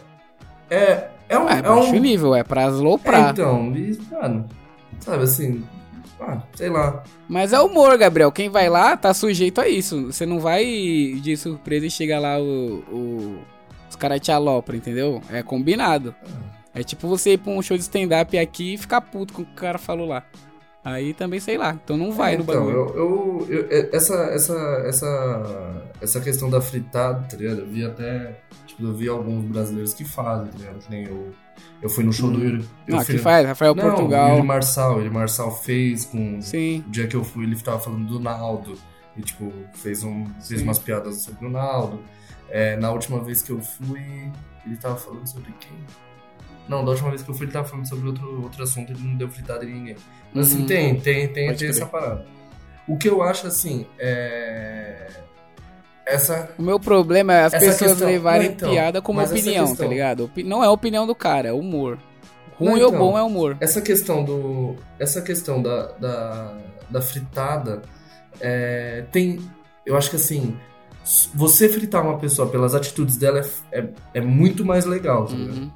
É. 0.71 1.09
É 1.29 1.39
um. 1.39 1.47
Ah, 1.47 1.55
é 1.55 1.59
é 1.59 1.63
baixo 1.63 1.91
um 1.95 1.99
nível, 2.01 2.35
é 2.35 2.43
pra 2.43 2.63
é, 2.63 2.65
aloprar. 2.65 3.31
então, 3.33 3.73
e, 3.77 3.99
mano. 4.11 4.49
Sabe 4.99 5.25
assim. 5.25 5.63
Ah, 6.21 6.43
sei 6.55 6.69
lá. 6.69 7.03
Mas 7.29 7.53
é 7.53 7.61
humor, 7.61 7.97
Gabriel. 7.97 8.31
Quem 8.33 8.51
vai 8.51 8.69
lá 8.69 8.97
tá 8.97 9.15
sujeito 9.15 9.61
a 9.61 9.69
isso. 9.69 10.07
Você 10.07 10.27
não 10.27 10.39
vai 10.39 10.65
de 10.65 11.37
surpresa 11.37 11.87
e 11.87 11.91
chega 11.91 12.19
lá 12.19 12.39
o, 12.39 12.83
o- 12.93 13.39
os 13.89 13.97
caras 13.97 14.21
te 14.21 14.31
alopram, 14.31 14.77
entendeu? 14.77 15.23
É 15.31 15.43
combinado. 15.43 16.15
É 16.75 16.83
tipo 16.83 17.09
você 17.09 17.33
ir 17.33 17.39
pra 17.39 17.53
um 17.53 17.63
show 17.63 17.77
de 17.77 17.83
stand-up 17.83 18.39
aqui 18.39 18.75
e 18.75 18.79
ficar 18.79 19.01
puto 19.01 19.33
com 19.33 19.43
o 19.43 19.45
que 19.47 19.53
o 19.53 19.57
cara 19.57 19.79
falou 19.79 20.07
lá. 20.07 20.23
Aí 20.85 21.13
também, 21.13 21.39
sei 21.41 21.59
lá. 21.59 21.79
Então 21.85 21.97
não 21.97 22.11
vai 22.13 22.35
É, 22.35 22.37
no 22.39 22.43
então, 22.45 22.55
bagulho. 22.55 22.77
eu, 22.77 22.97
eu, 22.97 23.47
eu- 23.51 23.67
é, 23.71 23.91
essa, 23.95 24.15
essa, 24.33 24.55
essa, 24.87 25.83
essa 26.01 26.21
questão 26.21 26.49
da 26.49 26.61
fritada, 26.61 27.27
tá 27.29 27.37
ligado? 27.37 27.61
Eu 27.61 27.67
vi 27.67 27.85
até. 27.85 28.41
Tipo, 28.67 28.85
eu 28.85 28.95
vi 28.95 29.09
alguns 29.09 29.45
brasileiros 29.45 29.93
que 29.93 30.05
fazem, 30.05 30.47
tá 30.49 30.59
ligado? 30.59 30.79
Que 30.79 30.91
nem 30.91 31.05
eu. 31.05 31.33
Eu 31.83 31.91
fui 31.91 32.03
no 32.05 32.13
show 32.13 32.31
do 32.31 32.43
Yuri. 32.43 32.65
eu 32.89 32.97
Não, 32.97 33.05
fui- 33.05 33.15
aqui 33.15 33.23
faz, 33.23 33.47
Rafael 33.47 33.75
Não, 33.75 33.85
Portugal. 33.91 34.31
O 34.31 34.35
Yuri 34.37 34.47
Marçal. 34.47 34.97
Yuri 34.99 35.11
Marçal 35.11 35.51
fez 35.63 36.07
com. 36.07 36.41
Sim. 36.41 36.83
O 36.87 36.91
dia 36.91 37.07
que 37.07 37.17
eu 37.17 37.25
fui, 37.25 37.45
ele 37.45 37.57
tava 37.57 37.79
falando 37.79 38.07
do 38.07 38.19
Naldo. 38.19 38.75
E, 39.17 39.23
tipo, 39.23 39.53
fez, 39.75 40.03
um, 40.03 40.25
fez 40.41 40.61
Sim. 40.61 40.63
umas 40.63 40.79
piadas 40.79 41.23
sobre 41.23 41.47
o 41.47 41.51
Naldo. 41.51 42.01
É, 42.49 42.77
na 42.77 42.91
última 42.91 43.23
vez 43.23 43.43
que 43.43 43.51
eu 43.51 43.61
fui, 43.61 44.01
ele 44.65 44.77
tava 44.77 44.97
falando 44.97 45.27
sobre 45.27 45.53
quem? 45.61 45.77
Não, 46.71 46.85
da 46.85 46.93
última 46.93 47.11
vez 47.11 47.21
que 47.23 47.29
eu 47.31 47.35
fui, 47.35 47.47
ele 47.47 47.53
tava 47.53 47.67
falando 47.67 47.89
sobre 47.89 48.07
outro, 48.07 48.43
outro 48.45 48.63
assunto, 48.63 48.93
ele 48.93 49.03
não 49.03 49.17
deu 49.17 49.29
fritada 49.29 49.65
em 49.65 49.73
ninguém. 49.75 49.97
Mas, 50.33 50.47
assim, 50.47 50.61
Uhum. 50.61 50.67
tem, 50.67 51.01
tem, 51.01 51.29
tem, 51.29 51.55
tem 51.55 51.69
essa 51.69 51.85
parada. 51.85 52.25
O 52.87 52.97
que 52.97 53.09
eu 53.09 53.23
acho, 53.23 53.47
assim, 53.49 53.87
é... 53.99 55.09
Essa... 56.07 56.51
O 56.59 56.63
meu 56.63 56.79
problema 56.81 57.33
é 57.35 57.45
as 57.45 57.53
pessoas 57.53 57.77
questão- 57.79 58.09
levarem 58.09 58.47
não, 58.49 58.55
então, 58.55 58.71
piada 58.71 59.03
como 59.03 59.21
opinião, 59.21 59.67
questão- 59.67 59.87
tá 59.87 59.91
ligado? 59.93 60.25
Opi- 60.25 60.43
Não 60.45 60.63
é 60.63 60.67
a 60.67 60.71
opinião 60.71 61.07
do 61.07 61.15
cara, 61.15 61.49
é 61.49 61.53
humor. 61.53 61.99
Ruim 62.59 62.73
Não, 62.79 62.81
ou 62.83 62.89
então. 62.89 62.99
bom 62.99 63.19
é 63.19 63.23
humor. 63.23 63.57
Essa 63.61 63.81
questão 63.81 64.23
do. 64.25 64.77
Essa 64.99 65.23
questão 65.23 65.63
da, 65.63 65.93
da, 65.93 66.55
da 66.91 67.01
fritada 67.01 67.83
é, 68.41 69.05
tem. 69.13 69.41
Eu 69.87 69.97
acho 69.97 70.11
que 70.11 70.17
assim. 70.17 70.57
Você 71.35 71.69
fritar 71.69 72.03
uma 72.05 72.19
pessoa 72.19 72.49
pelas 72.51 72.75
atitudes 72.75 73.17
dela 73.17 73.41
é, 73.73 73.79
é, 73.81 73.89
é 74.15 74.21
muito 74.21 74.65
mais 74.65 74.85
legal, 74.85 75.25
tá 75.27 75.35
ligado? 75.35 75.57
Uhum. 75.57 75.71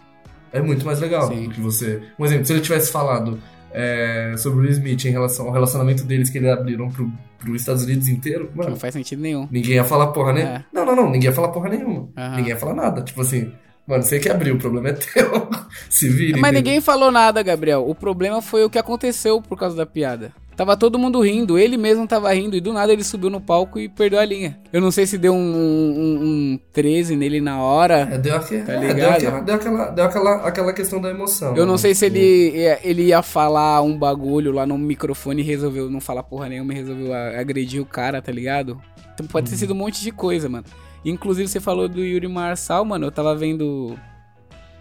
É 0.55 0.63
muito 0.63 0.87
mais 0.87 1.01
legal 1.01 1.29
Sim. 1.29 1.45
do 1.49 1.51
que 1.51 1.61
você. 1.61 2.01
Um 2.19 2.25
exemplo, 2.25 2.47
se 2.47 2.53
ele 2.53 2.61
tivesse 2.63 2.91
falado. 2.93 3.39
é, 3.73 4.35
sobre 4.39 4.61
o 4.61 4.63
Will 4.63 4.71
Smith 4.71 5.05
em 5.05 5.11
relação 5.11 5.47
ao 5.47 5.53
relacionamento 5.53 6.05
deles 6.05 6.31
que 6.31 6.39
eles 6.39 6.49
abriram 6.51 6.89
pro, 6.91 7.11
pro 7.41 7.57
Estados 7.57 7.83
Unidos 7.83 8.07
inteiro, 8.09 8.49
mano, 8.55 8.71
Não 8.71 8.77
faz 8.77 8.95
sentido 8.95 9.21
nenhum. 9.21 9.49
ninguém 9.51 9.75
ia 9.75 9.85
falar 9.85 10.07
porra 10.13 10.33
nenhuma. 10.33 10.55
É. 10.55 10.65
Não, 10.73 10.87
não, 10.87 10.95
não, 10.95 11.07
ninguém 11.11 11.25
ia 11.29 11.33
falar 11.33 11.49
porra 11.49 11.69
nenhuma. 11.71 12.09
Aham. 12.17 12.37
Ninguém 12.37 12.51
ia 12.53 12.57
falar 12.57 12.75
nada. 12.75 13.03
Tipo 13.03 13.21
assim, 13.23 13.53
mano, 13.85 14.05
você 14.05 14.21
que 14.21 14.29
abriu, 14.29 14.55
o 14.55 14.59
problema 14.59 14.91
é 14.91 14.93
teu. 14.93 15.49
Se 15.91 16.09
vire. 16.09 16.33
Mas 16.39 16.53
entendeu? 16.53 16.53
ninguém 16.53 16.81
falou 16.81 17.11
nada, 17.11 17.43
Gabriel. 17.43 17.85
O 17.89 17.95
problema 17.97 18.41
foi 18.41 18.63
o 18.65 18.71
que 18.71 18.79
aconteceu 18.79 19.43
por 19.43 19.59
causa 19.59 19.75
da 19.77 19.85
piada. 19.85 20.33
Tava 20.57 20.77
todo 20.77 20.99
mundo 20.99 21.21
rindo, 21.21 21.59
ele 21.59 21.77
mesmo 21.77 22.07
tava 22.07 22.33
rindo, 22.33 22.57
e 22.57 22.61
do 22.61 22.73
nada 22.73 22.93
ele 22.93 23.03
subiu 23.03 23.29
no 23.29 23.41
palco 23.41 23.79
e 23.79 23.89
perdeu 23.89 24.21
a 24.21 24.25
linha. 24.25 24.59
Eu 24.73 24.81
não 24.81 24.91
sei 24.93 25.05
se 25.07 25.19
deu 25.19 25.33
um, 25.35 25.37
um, 25.37 26.19
um 26.55 26.59
13 26.73 27.17
nele 27.17 27.41
na 27.41 27.61
hora. 27.61 28.09
É, 28.13 28.19
deu, 28.19 28.37
aque- 28.37 28.59
Tá 28.59 28.73
é, 28.75 28.79
deu, 28.81 28.95
deu, 28.95 29.11
aquela, 29.11 29.91
deu 29.91 30.05
aquela, 30.05 30.35
aquela 30.47 30.73
questão 30.73 31.01
da 31.01 31.11
emoção. 31.11 31.57
Eu 31.57 31.67
não 31.67 31.73
né? 31.73 31.79
sei 31.79 31.95
se 31.95 32.07
ele, 32.07 32.51
ia- 32.57 32.79
ele 32.85 33.03
ia 33.07 33.21
falar 33.23 33.83
um 33.83 33.99
bagulho 33.99 34.53
lá 34.53 34.65
no 34.65 34.79
microfone 34.79 35.43
e 35.43 35.45
resolveu 35.45 35.91
não 35.91 36.01
falar 36.01 36.23
porra 36.23 36.49
nenhuma 36.49 36.73
e 36.73 36.77
resolveu 36.77 37.13
agredir 37.13 37.83
o 37.83 37.87
cara, 37.87 38.23
tá 38.23 38.31
ligado? 38.31 38.81
Então 39.13 39.27
pode 39.27 39.51
ter 39.51 39.57
sido 39.57 39.73
um 39.73 39.77
monte 39.77 40.01
de 40.03 40.11
coisa, 40.13 40.49
mano. 40.49 40.65
Inclusive 41.05 41.49
você 41.49 41.61
falou 41.61 41.89
do 41.89 42.03
Yuri 42.03 42.29
Marçal, 42.29 42.85
mano. 42.85 43.07
Eu 43.07 43.13
tava 43.13 43.35
vendo 43.35 43.97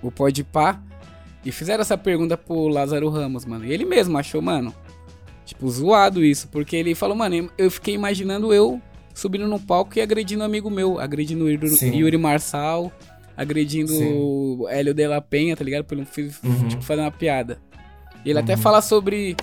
o 0.01 0.11
Podpah 0.11 0.79
e 1.45 1.51
fizeram 1.51 1.81
essa 1.81 1.97
pergunta 1.97 2.37
pro 2.37 2.67
Lázaro 2.67 3.09
Ramos, 3.09 3.43
mano. 3.45 3.65
E 3.65 3.73
ele 3.73 3.83
mesmo 3.85 4.17
achou, 4.17 4.41
mano, 4.41 4.73
tipo, 5.45 5.69
zoado 5.69 6.23
isso. 6.23 6.47
Porque 6.49 6.75
ele 6.75 6.95
falou, 6.95 7.15
mano, 7.15 7.49
eu 7.57 7.69
fiquei 7.71 7.93
imaginando 7.93 8.53
eu 8.53 8.81
subindo 9.13 9.47
no 9.47 9.59
palco 9.59 9.97
e 9.97 10.01
agredindo 10.01 10.41
um 10.41 10.45
amigo 10.45 10.69
meu. 10.69 10.99
Agredindo 10.99 11.45
o 11.45 11.49
Yuri, 11.49 11.69
Sim. 11.69 11.95
Yuri 11.95 12.17
Marçal, 12.17 12.91
agredindo 13.37 13.91
Sim. 13.91 14.13
o 14.13 14.67
Hélio 14.69 14.93
de 14.93 15.07
la 15.07 15.21
Penha, 15.21 15.55
tá 15.55 15.63
ligado? 15.63 15.83
Por 15.85 15.97
Uhum. 15.97 16.67
tipo, 16.67 16.81
fazer 16.83 17.01
uma 17.01 17.11
piada. 17.11 17.59
E 18.25 18.29
ele 18.29 18.39
até 18.39 18.53
Uhum. 18.55 18.61
fala 18.61 18.81
sobre, 18.81 19.35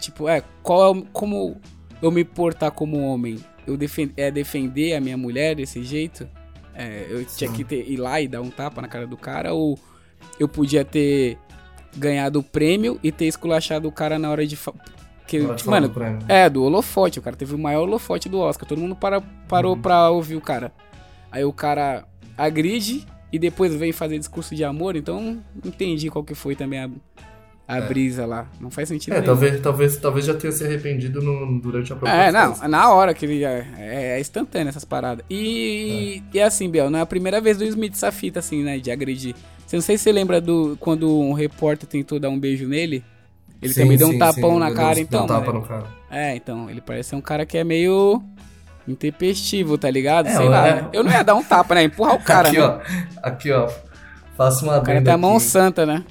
tipo, 0.00 0.28
é, 0.28 0.42
qual 0.62 0.82
é, 0.94 0.98
o- 0.98 1.04
como 1.12 1.56
eu 2.00 2.10
me 2.10 2.24
portar 2.24 2.70
como 2.70 2.98
homem. 3.00 3.38
Eu 3.66 3.76
defen 3.76 4.10
é 4.16 4.30
defender 4.30 4.94
a 4.94 5.00
minha 5.00 5.16
mulher 5.16 5.54
desse 5.56 5.82
jeito? 5.84 6.26
É, 6.74 7.06
eu 7.10 7.24
tinha 7.24 7.50
Sim. 7.50 7.56
que 7.56 7.64
ter, 7.64 7.90
ir 7.90 7.96
lá 7.98 8.20
e 8.20 8.26
dar 8.26 8.40
um 8.40 8.48
tapa 8.50 8.80
na 8.80 8.88
cara 8.88 9.06
do 9.06 9.16
cara? 9.16 9.52
Ou 9.52 9.78
eu 10.38 10.48
podia 10.48 10.84
ter 10.84 11.36
ganhado 11.96 12.38
o 12.38 12.42
prêmio 12.42 12.98
e 13.02 13.12
ter 13.12 13.26
esculachado 13.26 13.86
o 13.88 13.92
cara 13.92 14.18
na 14.18 14.30
hora 14.30 14.46
de... 14.46 14.56
Que, 15.38 15.68
mano, 15.68 15.88
do 15.88 15.94
prêmio. 15.94 16.18
é, 16.28 16.48
do 16.50 16.62
holofote. 16.64 17.18
O 17.18 17.22
cara 17.22 17.36
teve 17.36 17.54
o 17.54 17.58
maior 17.58 17.82
holofote 17.82 18.28
do 18.28 18.38
Oscar. 18.38 18.68
Todo 18.68 18.80
mundo 18.80 18.96
para, 18.96 19.20
parou 19.48 19.74
Uhum. 19.74 19.80
pra 19.82 20.10
ouvir 20.10 20.36
o 20.36 20.40
cara. 20.40 20.72
Aí 21.30 21.44
o 21.44 21.52
cara 21.52 22.04
agride 22.36 23.06
e 23.32 23.38
depois 23.38 23.74
vem 23.74 23.92
fazer 23.92 24.18
discurso 24.18 24.54
de 24.54 24.64
amor. 24.64 24.96
Então, 24.96 25.38
entendi 25.64 26.10
qual 26.10 26.24
que 26.24 26.34
foi 26.34 26.56
também 26.56 26.80
a, 26.80 26.90
a 27.68 27.76
É. 27.78 27.80
brisa 27.82 28.26
lá. 28.26 28.48
Não 28.60 28.70
faz 28.70 28.88
sentido 28.88 29.12
É, 29.12 29.16
nenhum. 29.20 29.26
talvez, 29.26 29.60
talvez, 29.60 29.96
talvez 29.98 30.26
já 30.26 30.34
tenha 30.34 30.50
se 30.52 30.64
arrependido 30.64 31.22
no- 31.22 31.60
durante 31.60 31.92
a 31.92 31.96
própria 31.96 32.20
É, 32.24 32.32
não, 32.32 32.56
na 32.68 32.92
hora 32.92 33.14
que 33.14 33.24
ele. 33.24 33.44
É, 33.44 33.66
é 34.16 34.20
instantâneo 34.20 34.68
essas 34.70 34.84
paradas. 34.84 35.24
E, 35.30 36.22
e 36.34 36.40
assim, 36.40 36.68
Biel, 36.68 36.90
não 36.90 36.98
é 36.98 37.02
a 37.02 37.06
primeira 37.06 37.40
vez 37.40 37.56
do 37.56 37.64
Smith 37.64 37.92
essa 37.92 38.10
fita, 38.10 38.40
assim, 38.40 38.64
né? 38.64 38.78
De 38.78 38.90
agredir. 38.90 39.34
Você 39.64 39.76
não 39.76 39.82
sei 39.82 39.96
se 39.96 40.02
você 40.04 40.10
lembra 40.12 40.40
do 40.40 40.76
quando 40.80 41.16
um 41.20 41.32
repórter 41.32 41.88
tentou 41.88 42.18
dar 42.18 42.28
um 42.30 42.38
beijo 42.40 42.66
nele. 42.66 43.04
Ele 43.62 43.72
Sim, 43.74 43.82
também 43.82 43.98
deu 43.98 44.08
um 44.08 44.12
sim, 44.12 44.18
tapão 44.18 44.54
sim, 44.54 44.58
na 44.58 44.66
deu- 44.66 44.76
cara, 44.76 44.94
deu 44.94 45.02
então. 45.04 45.24
um 45.24 45.26
tapa 45.26 45.52
no 45.52 45.62
cara. 45.62 45.84
É, 46.10 46.34
então, 46.36 46.70
ele 46.70 46.80
parece 46.80 47.10
ser 47.10 47.16
um 47.16 47.20
cara 47.20 47.44
que 47.44 47.58
é 47.58 47.64
meio 47.64 48.22
intempestivo, 48.88 49.76
tá 49.78 49.90
ligado? 49.90 50.26
É, 50.28 50.36
Sei 50.36 50.48
lá, 50.48 50.68
é. 50.68 50.84
Eu 50.92 51.04
não 51.04 51.10
ia 51.12 51.22
dar 51.22 51.34
um 51.34 51.42
tapa, 51.44 51.74
né? 51.74 51.84
Empurrar 51.84 52.14
o 52.16 52.20
cara, 52.22 52.48
aqui, 52.48 52.58
né? 52.58 52.64
ó. 52.64 52.80
Aqui, 53.22 53.52
ó. 53.52 53.68
Faça 54.36 54.64
uma 54.64 54.78
O 54.78 54.82
cara 54.82 55.12
a 55.12 55.18
mão 55.18 55.38
santa, 55.38 55.84
né? 55.84 56.04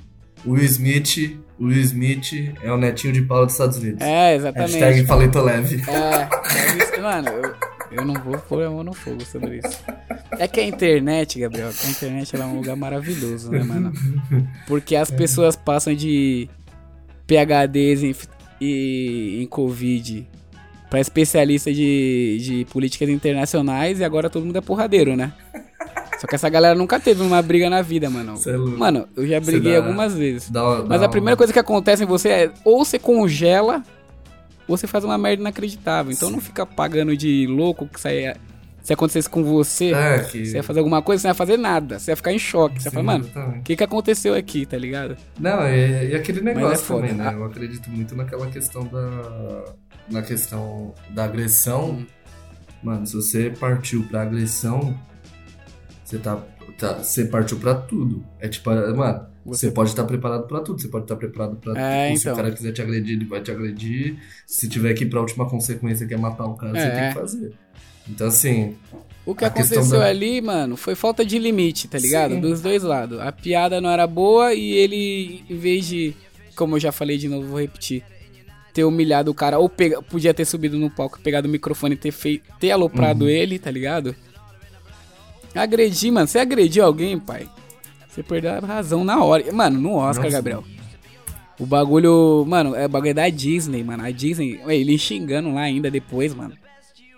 Will 0.45 0.63
Smith, 0.63 1.37
Will 1.59 1.81
Smith 1.81 2.55
é 2.63 2.71
o 2.71 2.77
netinho 2.77 3.11
de 3.11 3.21
Paulo 3.23 3.45
dos 3.45 3.55
Estados 3.55 3.77
Unidos. 3.77 3.99
É, 4.01 4.35
exatamente. 4.35 4.77
Hashtag 4.77 5.07
Paleta 5.07 5.41
Leve. 5.41 5.83
É, 5.87 6.27
mas 6.53 6.75
isso- 6.89 7.01
mano, 7.01 7.27
eu, 7.29 7.53
eu 7.91 8.05
não 8.05 8.13
vou 8.21 8.37
pôr 8.37 8.63
a 8.63 8.69
mão 8.69 8.83
no 8.83 8.93
fogo 8.93 9.25
sobre 9.25 9.57
isso. 9.57 9.83
É 10.37 10.47
que 10.47 10.59
a 10.61 10.63
internet, 10.63 11.39
Gabriel, 11.39 11.67
a 11.69 11.89
internet 11.89 12.33
é 12.33 12.39
um 12.45 12.55
lugar 12.55 12.75
maravilhoso, 12.77 13.51
né, 13.51 13.61
mano? 13.63 13.91
Porque 14.67 14.95
as 14.95 15.11
pessoas 15.11 15.55
passam 15.57 15.93
de 15.93 16.47
PHDs 17.29 18.03
em, 18.03 18.15
e, 18.59 19.43
em 19.43 19.45
Covid 19.47 20.27
pra 20.89 20.99
especialista 20.99 21.71
de, 21.71 22.37
de 22.41 22.65
políticas 22.65 23.07
internacionais 23.09 23.99
e 23.99 24.03
agora 24.03 24.27
todo 24.29 24.43
mundo 24.45 24.57
é 24.57 24.61
porradeiro, 24.61 25.15
né? 25.15 25.31
Só 26.19 26.25
que 26.27 26.33
essa 26.35 26.49
galera 26.49 26.73
nunca 26.75 26.99
teve 26.99 27.21
uma 27.21 27.41
briga 27.41 27.69
na 27.69 27.81
vida, 27.83 28.09
mano. 28.09 28.33
É. 28.45 28.57
Mano, 28.57 29.07
eu 29.15 29.25
já 29.27 29.39
briguei 29.39 29.73
dá- 29.73 29.77
algumas 29.77 30.15
vezes. 30.15 30.49
Dá 30.49 30.83
Mas 30.87 30.99
dá 30.99 31.05
a 31.05 31.09
primeira 31.09 31.37
coisa 31.37 31.53
que 31.53 31.59
acontece 31.59 32.03
em 32.03 32.07
você 32.07 32.29
é 32.29 32.51
ou 32.65 32.83
você 32.83 32.97
congela 32.97 33.83
ou 34.67 34.75
você 34.75 34.87
faz 34.87 35.03
uma 35.03 35.17
merda 35.17 35.41
inacreditável. 35.41 36.11
Então 36.11 36.29
não 36.31 36.41
fica 36.41 36.65
pagando 36.65 37.15
de 37.15 37.45
louco 37.47 37.87
que 37.87 37.99
saia, 38.01 38.35
se 38.89 38.93
acontecesse 38.93 39.29
com 39.29 39.43
você, 39.43 39.93
É, 39.93 40.19
que... 40.23 40.47
você 40.47 40.57
ia 40.57 40.63
fazer 40.63 40.79
alguma 40.79 40.99
coisa, 40.99 41.21
você 41.21 41.27
não 41.27 41.31
ia 41.31 41.35
fazer 41.35 41.57
nada. 41.57 41.99
Você 41.99 42.11
ia 42.11 42.15
ficar 42.15 42.33
em 42.33 42.39
choque. 42.39 42.81
Você 42.81 42.87
ia 42.87 42.91
Sim, 42.91 42.95
falar, 42.97 43.19
mano, 43.19 43.57
o 43.59 43.61
que, 43.61 43.75
que 43.75 43.83
aconteceu 43.83 44.33
aqui, 44.33 44.65
tá 44.65 44.77
ligado? 44.79 45.15
Não, 45.39 45.67
e, 45.67 46.09
e 46.09 46.15
aquele 46.15 46.39
é 46.39 46.43
negócio 46.43 46.83
foda. 46.85 47.01
também, 47.01 47.13
né? 47.15 47.27
Ah. 47.29 47.33
Eu 47.33 47.45
acredito 47.45 47.87
muito 47.91 48.15
naquela 48.15 48.47
questão 48.47 48.83
da. 48.87 49.73
Na 50.09 50.23
questão 50.23 50.95
da 51.11 51.25
agressão. 51.25 51.91
Hum. 51.91 52.05
Mano, 52.81 53.05
se 53.05 53.15
você 53.15 53.51
partiu 53.51 54.01
pra 54.09 54.23
agressão, 54.23 54.97
você 56.03 56.17
tá. 56.17 56.37
tá- 56.79 56.93
você 56.95 57.25
partiu 57.25 57.57
pra 57.59 57.75
tudo. 57.75 58.25
É 58.39 58.47
tipo, 58.47 58.71
mano, 58.71 59.27
você, 59.45 59.67
Você- 59.67 59.71
pode 59.71 59.89
estar 59.91 60.03
preparado 60.05 60.47
pra 60.47 60.61
tudo. 60.61 60.81
Você 60.81 60.87
pode 60.87 61.05
estar 61.05 61.15
preparado 61.15 61.57
pra 61.57 61.79
É, 61.79 62.07
tudo. 62.07 62.17
Se 62.17 62.23
então. 62.23 62.33
o 62.33 62.35
cara 62.37 62.51
quiser 62.51 62.71
te 62.71 62.81
agredir, 62.81 63.15
ele 63.17 63.25
vai 63.25 63.39
te 63.41 63.51
agredir. 63.51 64.17
Se 64.47 64.67
tiver 64.67 64.93
que 64.95 65.03
ir 65.03 65.09
pra 65.09 65.19
última 65.19 65.47
consequência, 65.47 66.07
que 66.07 66.13
é 66.15 66.17
matar 66.17 66.45
o 66.45 66.55
cara, 66.55 66.71
você 66.73 66.87
É. 66.87 66.89
tem 66.89 67.07
que 67.09 67.19
fazer. 67.19 67.53
Então, 68.09 68.27
assim. 68.27 68.75
O 69.25 69.35
que 69.35 69.45
aconteceu 69.45 69.99
da- 69.99 70.07
ali, 70.07 70.41
mano, 70.41 70.75
foi 70.75 70.95
falta 70.95 71.23
de 71.23 71.37
limite, 71.37 71.87
tá 71.87 71.99
ligado? 71.99 72.33
Sim. 72.35 72.41
Dos 72.41 72.61
dois 72.61 72.81
lados. 72.81 73.19
A 73.19 73.31
piada 73.31 73.79
não 73.79 73.89
era 73.89 74.07
boa 74.07 74.53
e 74.53 74.71
ele, 74.71 75.43
em 75.49 75.55
vez 75.55 75.85
de, 75.87 76.15
como 76.55 76.75
eu 76.75 76.79
já 76.79 76.91
falei 76.91 77.17
de 77.17 77.27
novo, 77.29 77.47
vou 77.47 77.59
repetir, 77.59 78.03
ter 78.73 78.83
humilhado 78.83 79.29
o 79.29 79.33
cara, 79.35 79.59
ou 79.59 79.69
pega, 79.69 80.01
podia 80.01 80.33
ter 80.33 80.45
subido 80.45 80.77
no 80.79 80.89
palco, 80.89 81.19
pegado 81.21 81.47
o 81.47 81.51
microfone 81.51 81.93
e 81.93 81.97
ter, 81.97 82.11
fei, 82.11 82.41
ter 82.59 82.71
aloprado 82.71 83.23
Uhum. 83.25 83.29
ele, 83.29 83.59
tá 83.59 83.69
ligado? 83.69 84.15
Agredir, 85.53 86.11
mano. 86.11 86.27
Você 86.27 86.39
agrediu 86.39 86.85
alguém, 86.85 87.19
pai. 87.19 87.47
Você 88.07 88.23
perdeu 88.23 88.51
a 88.51 88.59
razão 88.59 89.03
na 89.03 89.23
hora. 89.23 89.51
Mano, 89.51 89.79
no 89.79 89.93
Oscar, 89.95 90.25
Nossa. 90.25 90.37
Gabriel. 90.37 90.63
O 91.59 91.65
bagulho, 91.65 92.45
mano, 92.47 92.73
é 92.75 92.85
o 92.85 92.89
bagulho 92.89 93.13
da 93.13 93.27
Disney, 93.29 93.83
mano. 93.83 94.03
A 94.03 94.11
Disney, 94.11 94.59
ele 94.67 94.97
xingando 94.97 95.53
lá 95.53 95.61
ainda 95.61 95.91
depois, 95.91 96.33
mano. 96.33 96.53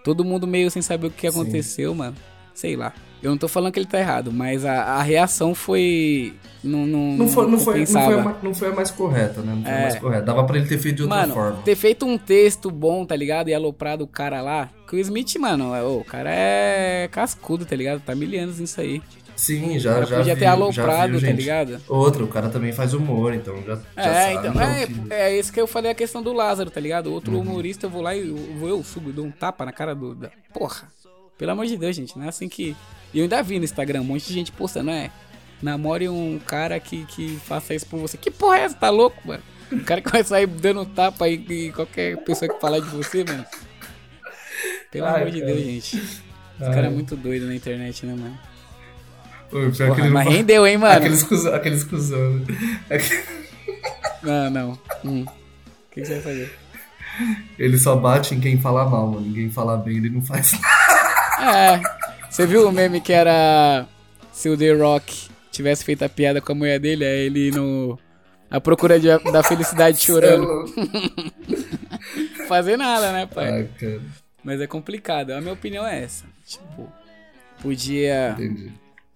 Todo 0.04 0.26
mundo 0.26 0.48
meio 0.48 0.70
sem 0.72 0.82
saber 0.82 1.08
o 1.08 1.12
que 1.12 1.30
Sim. 1.30 1.40
aconteceu, 1.40 1.94
mano. 1.96 2.16
Sei 2.54 2.76
lá. 2.76 2.94
Eu 3.24 3.30
não 3.30 3.38
tô 3.38 3.48
falando 3.48 3.72
que 3.72 3.78
ele 3.80 3.86
tá 3.86 4.00
errado, 4.00 4.32
mas 4.34 4.66
a, 4.66 4.74
a 4.96 5.02
reação 5.04 5.54
foi. 5.54 6.34
Não, 6.64 6.86
não, 6.88 7.18
Não 7.18 7.28
foi, 7.28 7.48
não, 7.50 7.60
foi, 7.60 7.80
não, 7.80 7.86
foi 7.88 8.02
a, 8.20 8.36
não 8.44 8.54
foi 8.54 8.68
a 8.70 8.76
mais 8.76 8.92
correta, 8.92 9.42
né? 9.42 9.54
Não 9.56 9.64
foi 9.64 9.72
É. 9.72 9.78
a 9.78 9.82
mais 9.82 10.00
correta. 10.00 10.24
Dava 10.24 10.44
pra 10.44 10.58
ele 10.58 10.68
ter 10.68 10.78
feito 10.80 10.98
de 10.98 11.04
outra 11.04 11.18
Mano, 11.20 11.34
forma. 11.34 11.62
ter 11.64 11.76
feito 11.76 12.06
um 12.06 12.18
texto 12.18 12.70
bom, 12.72 13.06
tá 13.06 13.16
ligado? 13.16 13.50
E 13.50 13.54
aloprado 13.54 14.04
o 14.04 14.08
cara 14.08 14.42
lá. 14.42 14.70
Que 14.90 14.96
o 14.96 15.00
Smith, 15.00 15.36
mano, 15.40 15.74
é- 15.74 15.84
ô, 15.84 16.00
o 16.00 16.04
cara 16.04 16.30
é 16.34 17.08
cascudo, 17.12 17.64
tá 17.66 17.76
ligado? 17.76 18.02
Tá 18.02 18.14
mil 18.16 18.40
anos 18.42 18.60
nisso 18.60 18.82
aí. 18.82 19.02
Sim, 19.42 19.80
já, 19.80 20.04
já 20.04 20.18
podia 20.18 20.36
vi, 20.36 20.40
ter 20.40 20.46
já 20.46 20.52
aloprado, 20.52 21.18
vi, 21.20 21.26
tá 21.26 21.34
ligado? 21.34 21.82
Outra, 21.90 22.24
o 22.24 22.28
cara 22.28 22.48
também 22.50 22.72
faz 22.72 22.94
humor, 22.94 23.34
então 23.34 23.56
já, 23.66 23.76
já 23.76 23.82
É, 23.98 24.34
sabe 24.36 24.48
então, 24.48 24.62
é, 24.62 24.86
que- 24.86 25.14
é 25.14 25.40
isso 25.40 25.52
que 25.52 25.60
eu 25.60 25.66
falei 25.66 25.90
a 25.90 25.96
questão 25.96 26.22
do 26.22 26.32
Lázaro, 26.32 26.70
tá 26.70 26.80
ligado? 26.80 27.12
Outro 27.12 27.34
Uhum. 27.34 27.42
humorista, 27.42 27.88
eu 27.88 27.90
vou 27.90 28.02
lá 28.04 28.16
e 28.16 28.28
eu, 28.28 28.36
vou 28.60 28.70
eu 28.70 28.84
subo 28.84 29.10
e 29.10 29.14
dou 29.14 29.26
um 29.26 29.32
tapa 29.32 29.66
na 29.66 29.72
cara 29.72 29.96
do. 29.96 30.14
Da... 30.14 30.30
Porra! 30.54 30.88
Pelo 31.40 31.52
amor 31.54 31.66
de 31.66 31.76
Deus, 31.76 31.96
gente, 31.96 32.16
não 32.16 32.26
é 32.26 32.30
assim 32.30 32.48
que. 32.48 32.76
E 33.12 33.18
eu 33.18 33.24
ainda 33.24 33.42
vi 33.42 33.58
no 33.58 33.66
Instagram 33.66 34.02
um 34.02 34.06
monte 34.06 34.28
de 34.28 34.34
gente 34.34 34.52
postando, 34.52 34.92
é. 34.92 35.10
Namore 35.60 36.08
um 36.08 36.38
cara 36.40 36.80
que, 36.80 37.04
que 37.06 37.36
faça 37.44 37.74
isso 37.74 37.88
por 37.88 38.00
você. 38.00 38.18
Que 38.18 38.30
porra 38.30 38.58
é 38.60 38.62
essa? 38.62 38.76
Tá 38.76 38.90
louco, 38.92 39.28
mano? 39.28 39.42
O 39.72 39.80
cara 39.84 40.02
que 40.02 40.12
vai 40.12 40.24
sair 40.24 40.46
dando 40.46 40.86
tapa 40.86 41.26
aí 41.26 41.44
em 41.50 41.72
qualquer 41.72 42.18
pessoa 42.18 42.48
que 42.54 42.60
falar 42.62 42.80
de 42.80 42.90
você, 42.90 43.24
mano. 43.24 43.44
Pelo 44.92 45.06
Ai, 45.08 45.16
amor 45.22 45.32
de 45.32 45.40
cara. 45.40 45.52
Deus, 45.54 45.66
gente. 45.66 45.98
Esse 45.98 46.70
cara 46.70 46.88
é 46.88 46.90
muito 46.92 47.16
doido 47.16 47.48
na 47.48 47.56
internet, 47.56 48.06
né, 48.06 48.14
mano? 48.14 48.38
Porra, 49.52 49.98
não 50.06 50.12
mas 50.12 50.28
rendeu, 50.28 50.66
hein, 50.66 50.78
mano? 50.78 50.96
Aqueles 50.98 51.24
cuzão, 51.24 51.54
aqueles 51.54 51.84
cuzão. 51.84 52.34
né? 52.36 52.46
Aquele- 52.90 53.24
Não, 54.24 54.50
não. 54.50 54.80
Hum. 55.06 55.22
O 55.24 55.94
que, 55.94 56.02
que 56.02 56.06
você 56.08 56.14
vai 56.14 56.22
fazer? 56.22 56.58
Ele 57.60 57.78
só 57.78 57.96
bate 57.96 58.34
em 58.34 58.40
quem 58.40 58.60
fala 58.60 58.90
mal, 58.90 59.08
mano. 59.08 59.26
Ninguém 59.28 59.52
fala 59.52 59.76
bem, 59.78 59.98
ele 59.98 60.10
não 60.10 60.22
faz 60.22 60.54
nada. 60.54 61.58
É. 61.58 61.82
Você 62.30 62.46
viu 62.48 62.68
o 62.68 62.72
meme 62.72 63.02
que 63.02 63.12
era 63.12 63.86
se 64.32 64.48
o 64.48 64.58
The 64.58 64.72
Rock 64.74 65.28
tivesse 65.52 65.84
feito 65.84 66.04
a 66.06 66.10
piada 66.10 66.40
com 66.40 66.54
a 66.54 66.56
mulher 66.56 66.80
dele, 66.80 67.04
é 67.04 67.18
ele 67.20 67.52
no. 67.52 68.00
A 68.50 68.60
procura 68.62 69.00
de- 69.00 69.32
da 69.32 69.44
felicidade 69.44 69.98
chorando. 70.00 70.66
Fazer 72.48 72.78
nada, 72.78 73.12
né, 73.12 73.26
pai? 73.26 73.50
Ai, 73.52 73.70
cara, 73.80 74.02
Mas 74.44 74.60
é 74.62 74.68
complicado. 74.68 75.32
A 75.32 75.42
minha 75.42 75.54
opinião 75.54 75.86
é 75.86 76.04
essa. 76.04 76.26
Tipo, 76.46 76.92
podia. 77.62 78.32
entendi. 78.38 78.72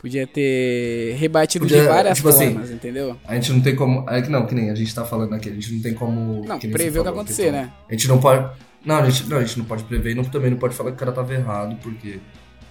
Podia 0.05 0.27
ter 0.27 1.15
rebatido 1.15 1.65
Podia, 1.65 1.81
de 1.81 1.87
várias 1.87 2.17
tipo 2.17 2.29
assim, 2.29 2.51
formas, 2.51 2.69
entendeu? 2.69 3.17
A 3.27 3.33
gente 3.33 3.51
não 3.51 3.59
tem 3.59 3.75
como. 3.75 4.07
É 4.07 4.21
que 4.21 4.29
não, 4.29 4.45
que 4.45 4.53
nem 4.53 4.69
a 4.69 4.75
gente 4.75 4.93
tá 4.93 5.03
falando 5.03 5.33
aqui, 5.33 5.49
a 5.49 5.53
gente 5.53 5.73
não 5.73 5.81
tem 5.81 5.95
como. 5.95 6.45
Não, 6.45 6.59
que 6.59 6.67
prever 6.67 6.99
o 6.99 7.01
que 7.01 7.09
acontecer, 7.09 7.51
né? 7.51 7.71
A 7.89 7.91
gente 7.91 8.07
não 8.07 8.19
pode. 8.19 8.47
Não, 8.85 8.97
a 8.97 9.09
gente 9.09 9.27
não, 9.27 9.37
a 9.37 9.43
gente 9.43 9.57
não 9.57 9.65
pode 9.65 9.83
prever 9.85 10.11
e 10.11 10.13
não, 10.13 10.23
também 10.23 10.51
não 10.51 10.59
pode 10.59 10.75
falar 10.75 10.91
que 10.91 10.97
o 10.97 10.99
cara 10.99 11.11
tava 11.11 11.33
errado, 11.33 11.75
porque 11.81 12.19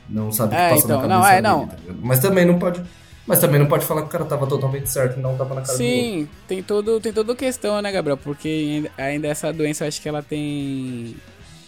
não 0.09 0.31
sabe 0.31 0.55
o 0.55 0.57
que 0.57 0.62
É, 0.62 0.69
passa 0.71 0.85
então, 0.85 1.00
na 1.00 1.09
não, 1.09 1.23
cabeça 1.23 1.33
é, 1.33 1.43
dele, 1.43 1.55
não. 1.55 1.67
tá? 1.67 1.76
Mas 2.00 2.19
também 2.21 2.45
não 2.45 2.57
pode. 2.57 2.83
Mas 3.26 3.41
também 3.41 3.59
não 3.59 3.67
pode 3.67 3.85
falar 3.85 4.03
que 4.03 4.07
o 4.07 4.11
cara 4.11 4.25
tava 4.26 4.47
totalmente 4.47 4.88
certo 4.88 5.19
e 5.19 5.21
não 5.21 5.37
tava 5.37 5.57
na 5.57 5.62
cara. 5.62 5.76
Sim, 5.76 6.29
tem 6.47 6.62
todo 6.62 7.00
tem 7.00 7.12
toda 7.12 7.35
questão, 7.35 7.83
né, 7.83 7.91
Gabriel? 7.91 8.17
Porque 8.17 8.49
ainda, 8.49 8.91
ainda 8.97 9.26
essa 9.26 9.53
doença, 9.53 9.83
eu 9.83 9.88
acho 9.88 10.00
que 10.00 10.09
ela 10.09 10.23
tem 10.23 11.17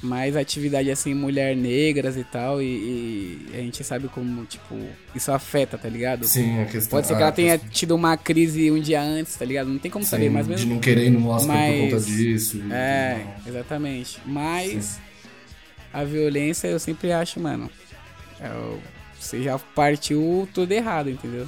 mais 0.03 0.37
atividade 0.37 0.91
assim 0.91 1.15
mulher 1.15 1.57
negras 1.57 2.17
e 2.17 2.25
tal, 2.25 2.61
e, 2.61 2.67
e 2.67 3.51
a 3.55 3.59
gente 3.59 3.83
sabe 3.83 4.09
como, 4.09 4.45
tipo, 4.45 4.75
isso 5.15 5.33
afeta, 5.33 5.79
tá 5.79 5.89
ligado? 5.89 6.27
Sim, 6.27 6.61
a 6.61 6.67
questão. 6.67 6.91
Pode 6.99 7.07
ser 7.07 7.17
que 7.17 7.23
ela 7.23 7.33
tenha 7.33 7.53
questão- 7.59 7.71
tido 7.73 7.95
uma 7.95 8.17
crise 8.17 8.71
um 8.71 8.79
dia 8.81 9.01
antes, 9.03 9.35
tá 9.37 9.45
ligado? 9.45 9.69
Não 9.69 9.79
tem 9.79 9.91
como 9.91 10.05
saber, 10.05 10.25
sim, 10.25 10.31
mas 10.31 10.45
de 10.47 10.53
mesmo. 10.53 10.75
não 10.75 10.81
querer 10.81 11.07
ir 11.07 11.11
no 11.11 11.29
Oscar 11.29 11.57
por 11.57 11.63
mas- 11.63 11.81
conta 11.93 12.01
disso. 12.05 12.63
É, 12.71 13.27
exatamente. 13.47 14.21
Mas 14.27 15.01
a 15.93 16.05
violência 16.05 16.69
eu 16.69 16.79
sempre 16.79 17.13
acho, 17.13 17.41
mano. 17.41 17.71
é 18.41 18.51
você 19.19 19.43
já 19.43 19.59
partiu 19.59 20.47
tudo 20.53 20.71
errado, 20.73 21.09
entendeu? 21.11 21.47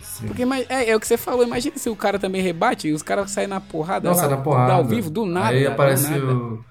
Sim. 0.00 0.26
Porque 0.26 0.42
é, 0.68 0.90
é 0.90 0.96
o 0.96 0.98
que 1.00 1.06
você 1.06 1.16
falou, 1.18 1.44
imagina 1.44 1.76
se 1.76 1.90
o 1.90 1.94
cara 1.94 2.18
também 2.18 2.40
rebate 2.40 2.88
e 2.88 2.92
os 2.92 3.02
caras 3.02 3.30
saem 3.30 3.46
na 3.46 3.60
porrada. 3.60 4.08
Nossa, 4.08 4.22
lá, 4.22 4.30
na 4.30 4.36
porrada. 4.38 4.72
Ao 4.72 4.84
vivo, 4.84 5.10
do 5.10 5.26
nada. 5.26 5.50
Aí 5.50 5.66
aparece 5.66 6.08
nada. 6.10 6.24
o, 6.34 6.64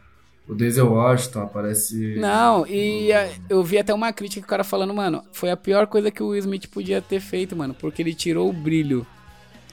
o 0.47 0.53
Denzel 0.55 0.91
Washington, 0.91 1.41
aparece. 1.43 2.15
Não, 2.17 2.65
e 2.67 3.11
a- 3.11 3.29
eu 3.49 3.63
vi 3.63 3.77
até 3.77 3.93
uma 3.93 4.13
crítica 4.13 4.41
que 4.41 4.45
o 4.45 4.49
cara 4.49 4.63
falando, 4.63 4.93
mano, 4.93 5.23
foi 5.31 5.49
a 5.49 5.57
pior 5.57 5.87
coisa 5.87 6.11
que 6.11 6.21
o 6.21 6.27
Will 6.29 6.39
Smith 6.39 6.67
podia 6.67 7.01
ter 7.01 7.19
feito, 7.19 7.55
mano, 7.55 7.73
porque 7.73 8.01
ele 8.01 8.13
tirou 8.13 8.49
o 8.49 8.53
brilho 8.53 9.05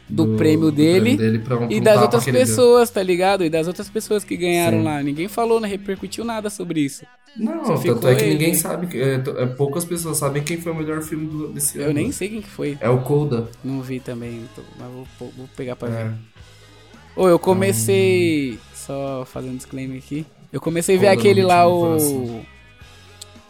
do, 0.09 0.37
prêmio 0.37 0.71
dele, 0.71 1.39
pra 1.39 1.57
um- 1.57 1.67
pra 1.67 1.73
e 1.75 1.79
um 1.81 1.83
das 1.83 2.01
outras 2.03 2.25
pessoas, 2.25 2.91
tá 2.91 3.03
ligado? 3.03 3.45
E 3.45 3.51
das 3.51 3.67
outras 3.67 3.89
pessoas 3.89 4.25
que 4.25 4.37
ganharam 4.37 4.79
Sim. 4.79 4.85
lá. 4.85 5.03
Ninguém 5.03 5.29
falou, 5.29 5.61
não 5.61 5.69
repercutiu 5.69 6.25
nada 6.25 6.51
sobre 6.51 6.81
isso. 6.81 7.05
Não, 7.35 7.65
Só 7.65 7.77
tanto 7.79 8.09
é 8.09 8.15
que 8.15 8.23
ele. 8.25 8.33
ninguém 8.35 8.55
sabe. 8.55 8.89
É, 9.01 9.15
é, 9.15 9.47
poucas 9.47 9.87
pessoas 9.87 10.19
sabem 10.19 10.43
quem 10.43 10.59
foi 10.61 10.71
o 10.73 10.75
melhor 10.75 11.01
filme 11.01 11.27
do, 11.27 11.49
desse 11.49 11.79
ano. 11.79 11.89
Eu 11.89 11.95
nem 11.95 12.13
sei 12.13 12.29
quem 12.29 12.43
que 12.43 12.49
foi. 12.51 12.77
É 12.79 12.91
o 12.91 13.01
Coda. 13.01 13.49
Não 13.65 13.81
vi 13.81 14.01
também, 14.01 14.43
tô- 14.55 14.61
mas 14.79 14.91
vou, 14.93 15.07
vou- 15.19 15.49
pegar 15.57 15.77
pra 15.77 15.89
ver. 15.89 15.97
É. 16.09 16.13
Ô, 17.17 17.27
eu 17.29 17.39
comecei. 17.39 18.59
Só 18.75 19.25
fazendo 19.25 19.53
um 19.55 19.57
disclaimer 19.57 19.97
aqui. 19.97 20.27
Eu 20.53 20.61
comecei 20.61 20.97
a 20.97 21.01
ver 21.01 21.09
aquele 21.09 21.43
lá, 21.43 21.67
o. 21.67 22.43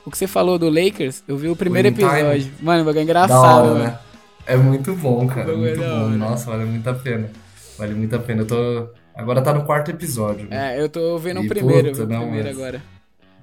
O 0.05 0.11
que 0.11 0.19
você 0.19 0.27
falou 0.27 0.59
do 0.59 0.69
Lakers, 0.69 1.23
eu 1.29 1.37
vi 1.37 1.49
o 1.49 1.55
primeiro 1.57 1.91
Time? 1.93 2.03
episódio. 2.05 2.53
Mano, 2.61 2.83
o 2.83 2.85
bagulho 2.85 3.01
é 3.01 3.03
engraçado, 3.05 3.39
hora, 3.67 3.67
mano. 3.69 3.85
né? 3.85 3.99
É 4.47 4.57
muito 4.57 4.95
bom, 4.97 5.27
cara. 5.29 5.51
O 5.51 5.65
é 5.65 5.77
Muito 5.77 5.81
da 5.81 5.89
bom. 6.01 6.09
Nossa, 6.11 6.51
vale 6.51 6.65
muito 6.65 6.91
a 6.91 6.95
pena. 6.95 7.31
Vale 7.79 7.95
muito 7.95 8.17
a 8.17 8.19
pena. 8.19 8.43
Eu 8.43 8.47
tô. 8.47 8.89
Agora 9.15 9.41
tá 9.43 9.55
no 9.55 9.65
quarto 9.65 9.91
episódio. 9.93 10.49
né? 10.49 10.77
É, 10.77 10.81
eu 10.81 10.89
tô 10.89 11.17
vendo 11.19 11.41
o 11.41 11.47
primeiro, 11.49 11.91
puta, 11.91 12.03
o 12.03 12.07
não, 12.07 12.23
primeiro 12.23 12.49
mas- 12.49 12.57
agora. 12.59 12.83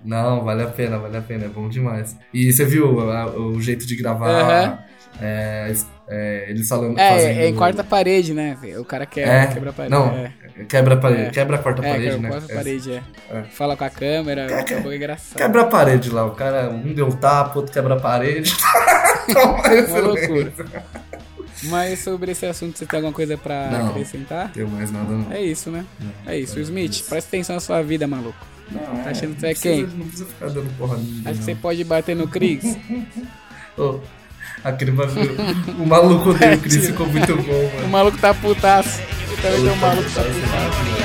Não, 0.03 0.43
vale 0.43 0.63
a 0.63 0.67
pena, 0.67 0.97
vale 0.97 1.15
a 1.17 1.21
pena. 1.21 1.45
É 1.45 1.47
bom 1.47 1.69
demais. 1.69 2.17
E 2.33 2.51
você 2.51 2.65
viu 2.65 2.99
a- 3.11 3.27
o 3.27 3.59
jeito 3.61 3.85
de 3.85 3.95
gravar? 3.95 4.85
É, 5.21 5.71
é, 6.07 6.45
eles 6.49 6.67
falando. 6.67 6.97
É, 6.97 7.09
fazendo... 7.11 7.39
é 7.39 7.47
em 7.49 7.55
quarta 7.55 7.83
parede, 7.83 8.33
né? 8.33 8.57
O 8.77 8.85
cara 8.85 9.05
quebra, 9.05 9.33
É, 9.33 9.47
quebra 9.47 9.69
a 9.69 9.73
parede. 9.73 9.93
não, 9.95 10.07
é. 10.09 10.33
Quebra 10.67 10.93
a 10.95 10.97
parede. 10.97 11.21
É. 11.23 11.29
Quebra 11.29 11.55
a 11.55 11.59
quarta 11.59 11.85
É, 11.85 11.91
parede, 11.91 12.17
né? 12.17 12.29
quarta 12.29 12.51
É. 12.51 12.55
parede, 12.55 12.91
é. 12.93 13.01
É. 13.31 13.43
Fala 13.43 13.75
com 13.77 13.83
a 13.83 13.89
câmera, 13.89 14.41
é 14.51 14.63
que- 14.63 14.75
bagulho 14.75 14.95
engraçado. 14.95 15.37
Quebra 15.37 15.61
a 15.61 15.65
parede 15.65 16.09
lá. 16.09 16.25
O 16.25 16.31
cara, 16.31 16.69
um 16.69 16.93
deu 16.93 17.09
tapa, 17.13 17.57
outro 17.59 17.73
quebra 17.73 17.95
a 17.95 17.99
parede. 17.99 18.53
Uma 19.89 19.99
loucura. 19.99 20.51
Mas 21.63 21.99
sobre 21.99 22.31
esse 22.31 22.45
assunto, 22.45 22.77
você 22.77 22.85
tem 22.85 22.97
alguma 22.97 23.13
coisa 23.13 23.37
pra 23.37 23.69
Não. 23.69 23.89
acrescentar? 23.89 24.45
Não 24.45 24.51
tem 24.53 24.65
mais 24.65 24.91
nada, 24.91 25.11
não. 25.11 25.31
É 25.31 25.41
isso, 25.41 25.69
né? 25.69 25.85
É 26.25 26.37
isso. 26.37 26.57
é 26.57 26.61
Smith, 26.61 26.91
isso. 26.93 27.09
presta 27.09 27.27
atenção 27.29 27.55
na 27.55 27.59
sua 27.59 27.81
vida, 27.81 28.07
maluco. 28.07 28.37
Não, 28.71 29.03
Tá 29.03 29.09
achando 29.09 29.35
que 29.35 29.41
você 29.41 29.45
não 29.45 29.49
é 29.49 29.53
precisa- 29.53 29.61
quem? 29.75 29.83
Não 29.97 30.05
precisa 30.07 30.25
ficar 30.25 30.47
dando 30.49 30.77
porra 30.77 30.97
ninguém. 30.97 31.21
Acho 31.25 31.39
que 31.39 31.45
você 31.45 31.53
não. 31.53 31.61
pode 31.61 31.83
bater 31.83 32.15
no 32.15 32.27
Chris. 32.27 32.77
Ô, 33.77 33.99
aquele 34.63 34.91
bagulho. 34.91 35.35
o 35.79 35.85
maluco 35.85 36.33
dele, 36.33 36.55
o 36.55 36.59
Chris 36.59 36.85
ficou 36.87 37.07
muito 37.07 37.35
bom, 37.35 37.41
o 37.53 37.75
mano. 37.75 37.89
maluco 37.89 38.17
tá 38.17 38.33
putaço. 38.33 39.01
Eu 39.29 39.37
também 39.37 39.61
tem 39.63 39.71
um 39.71 39.75
maluco 39.75 40.03
que 40.03 40.15
tá 40.15 40.21
putaço. 40.23 40.98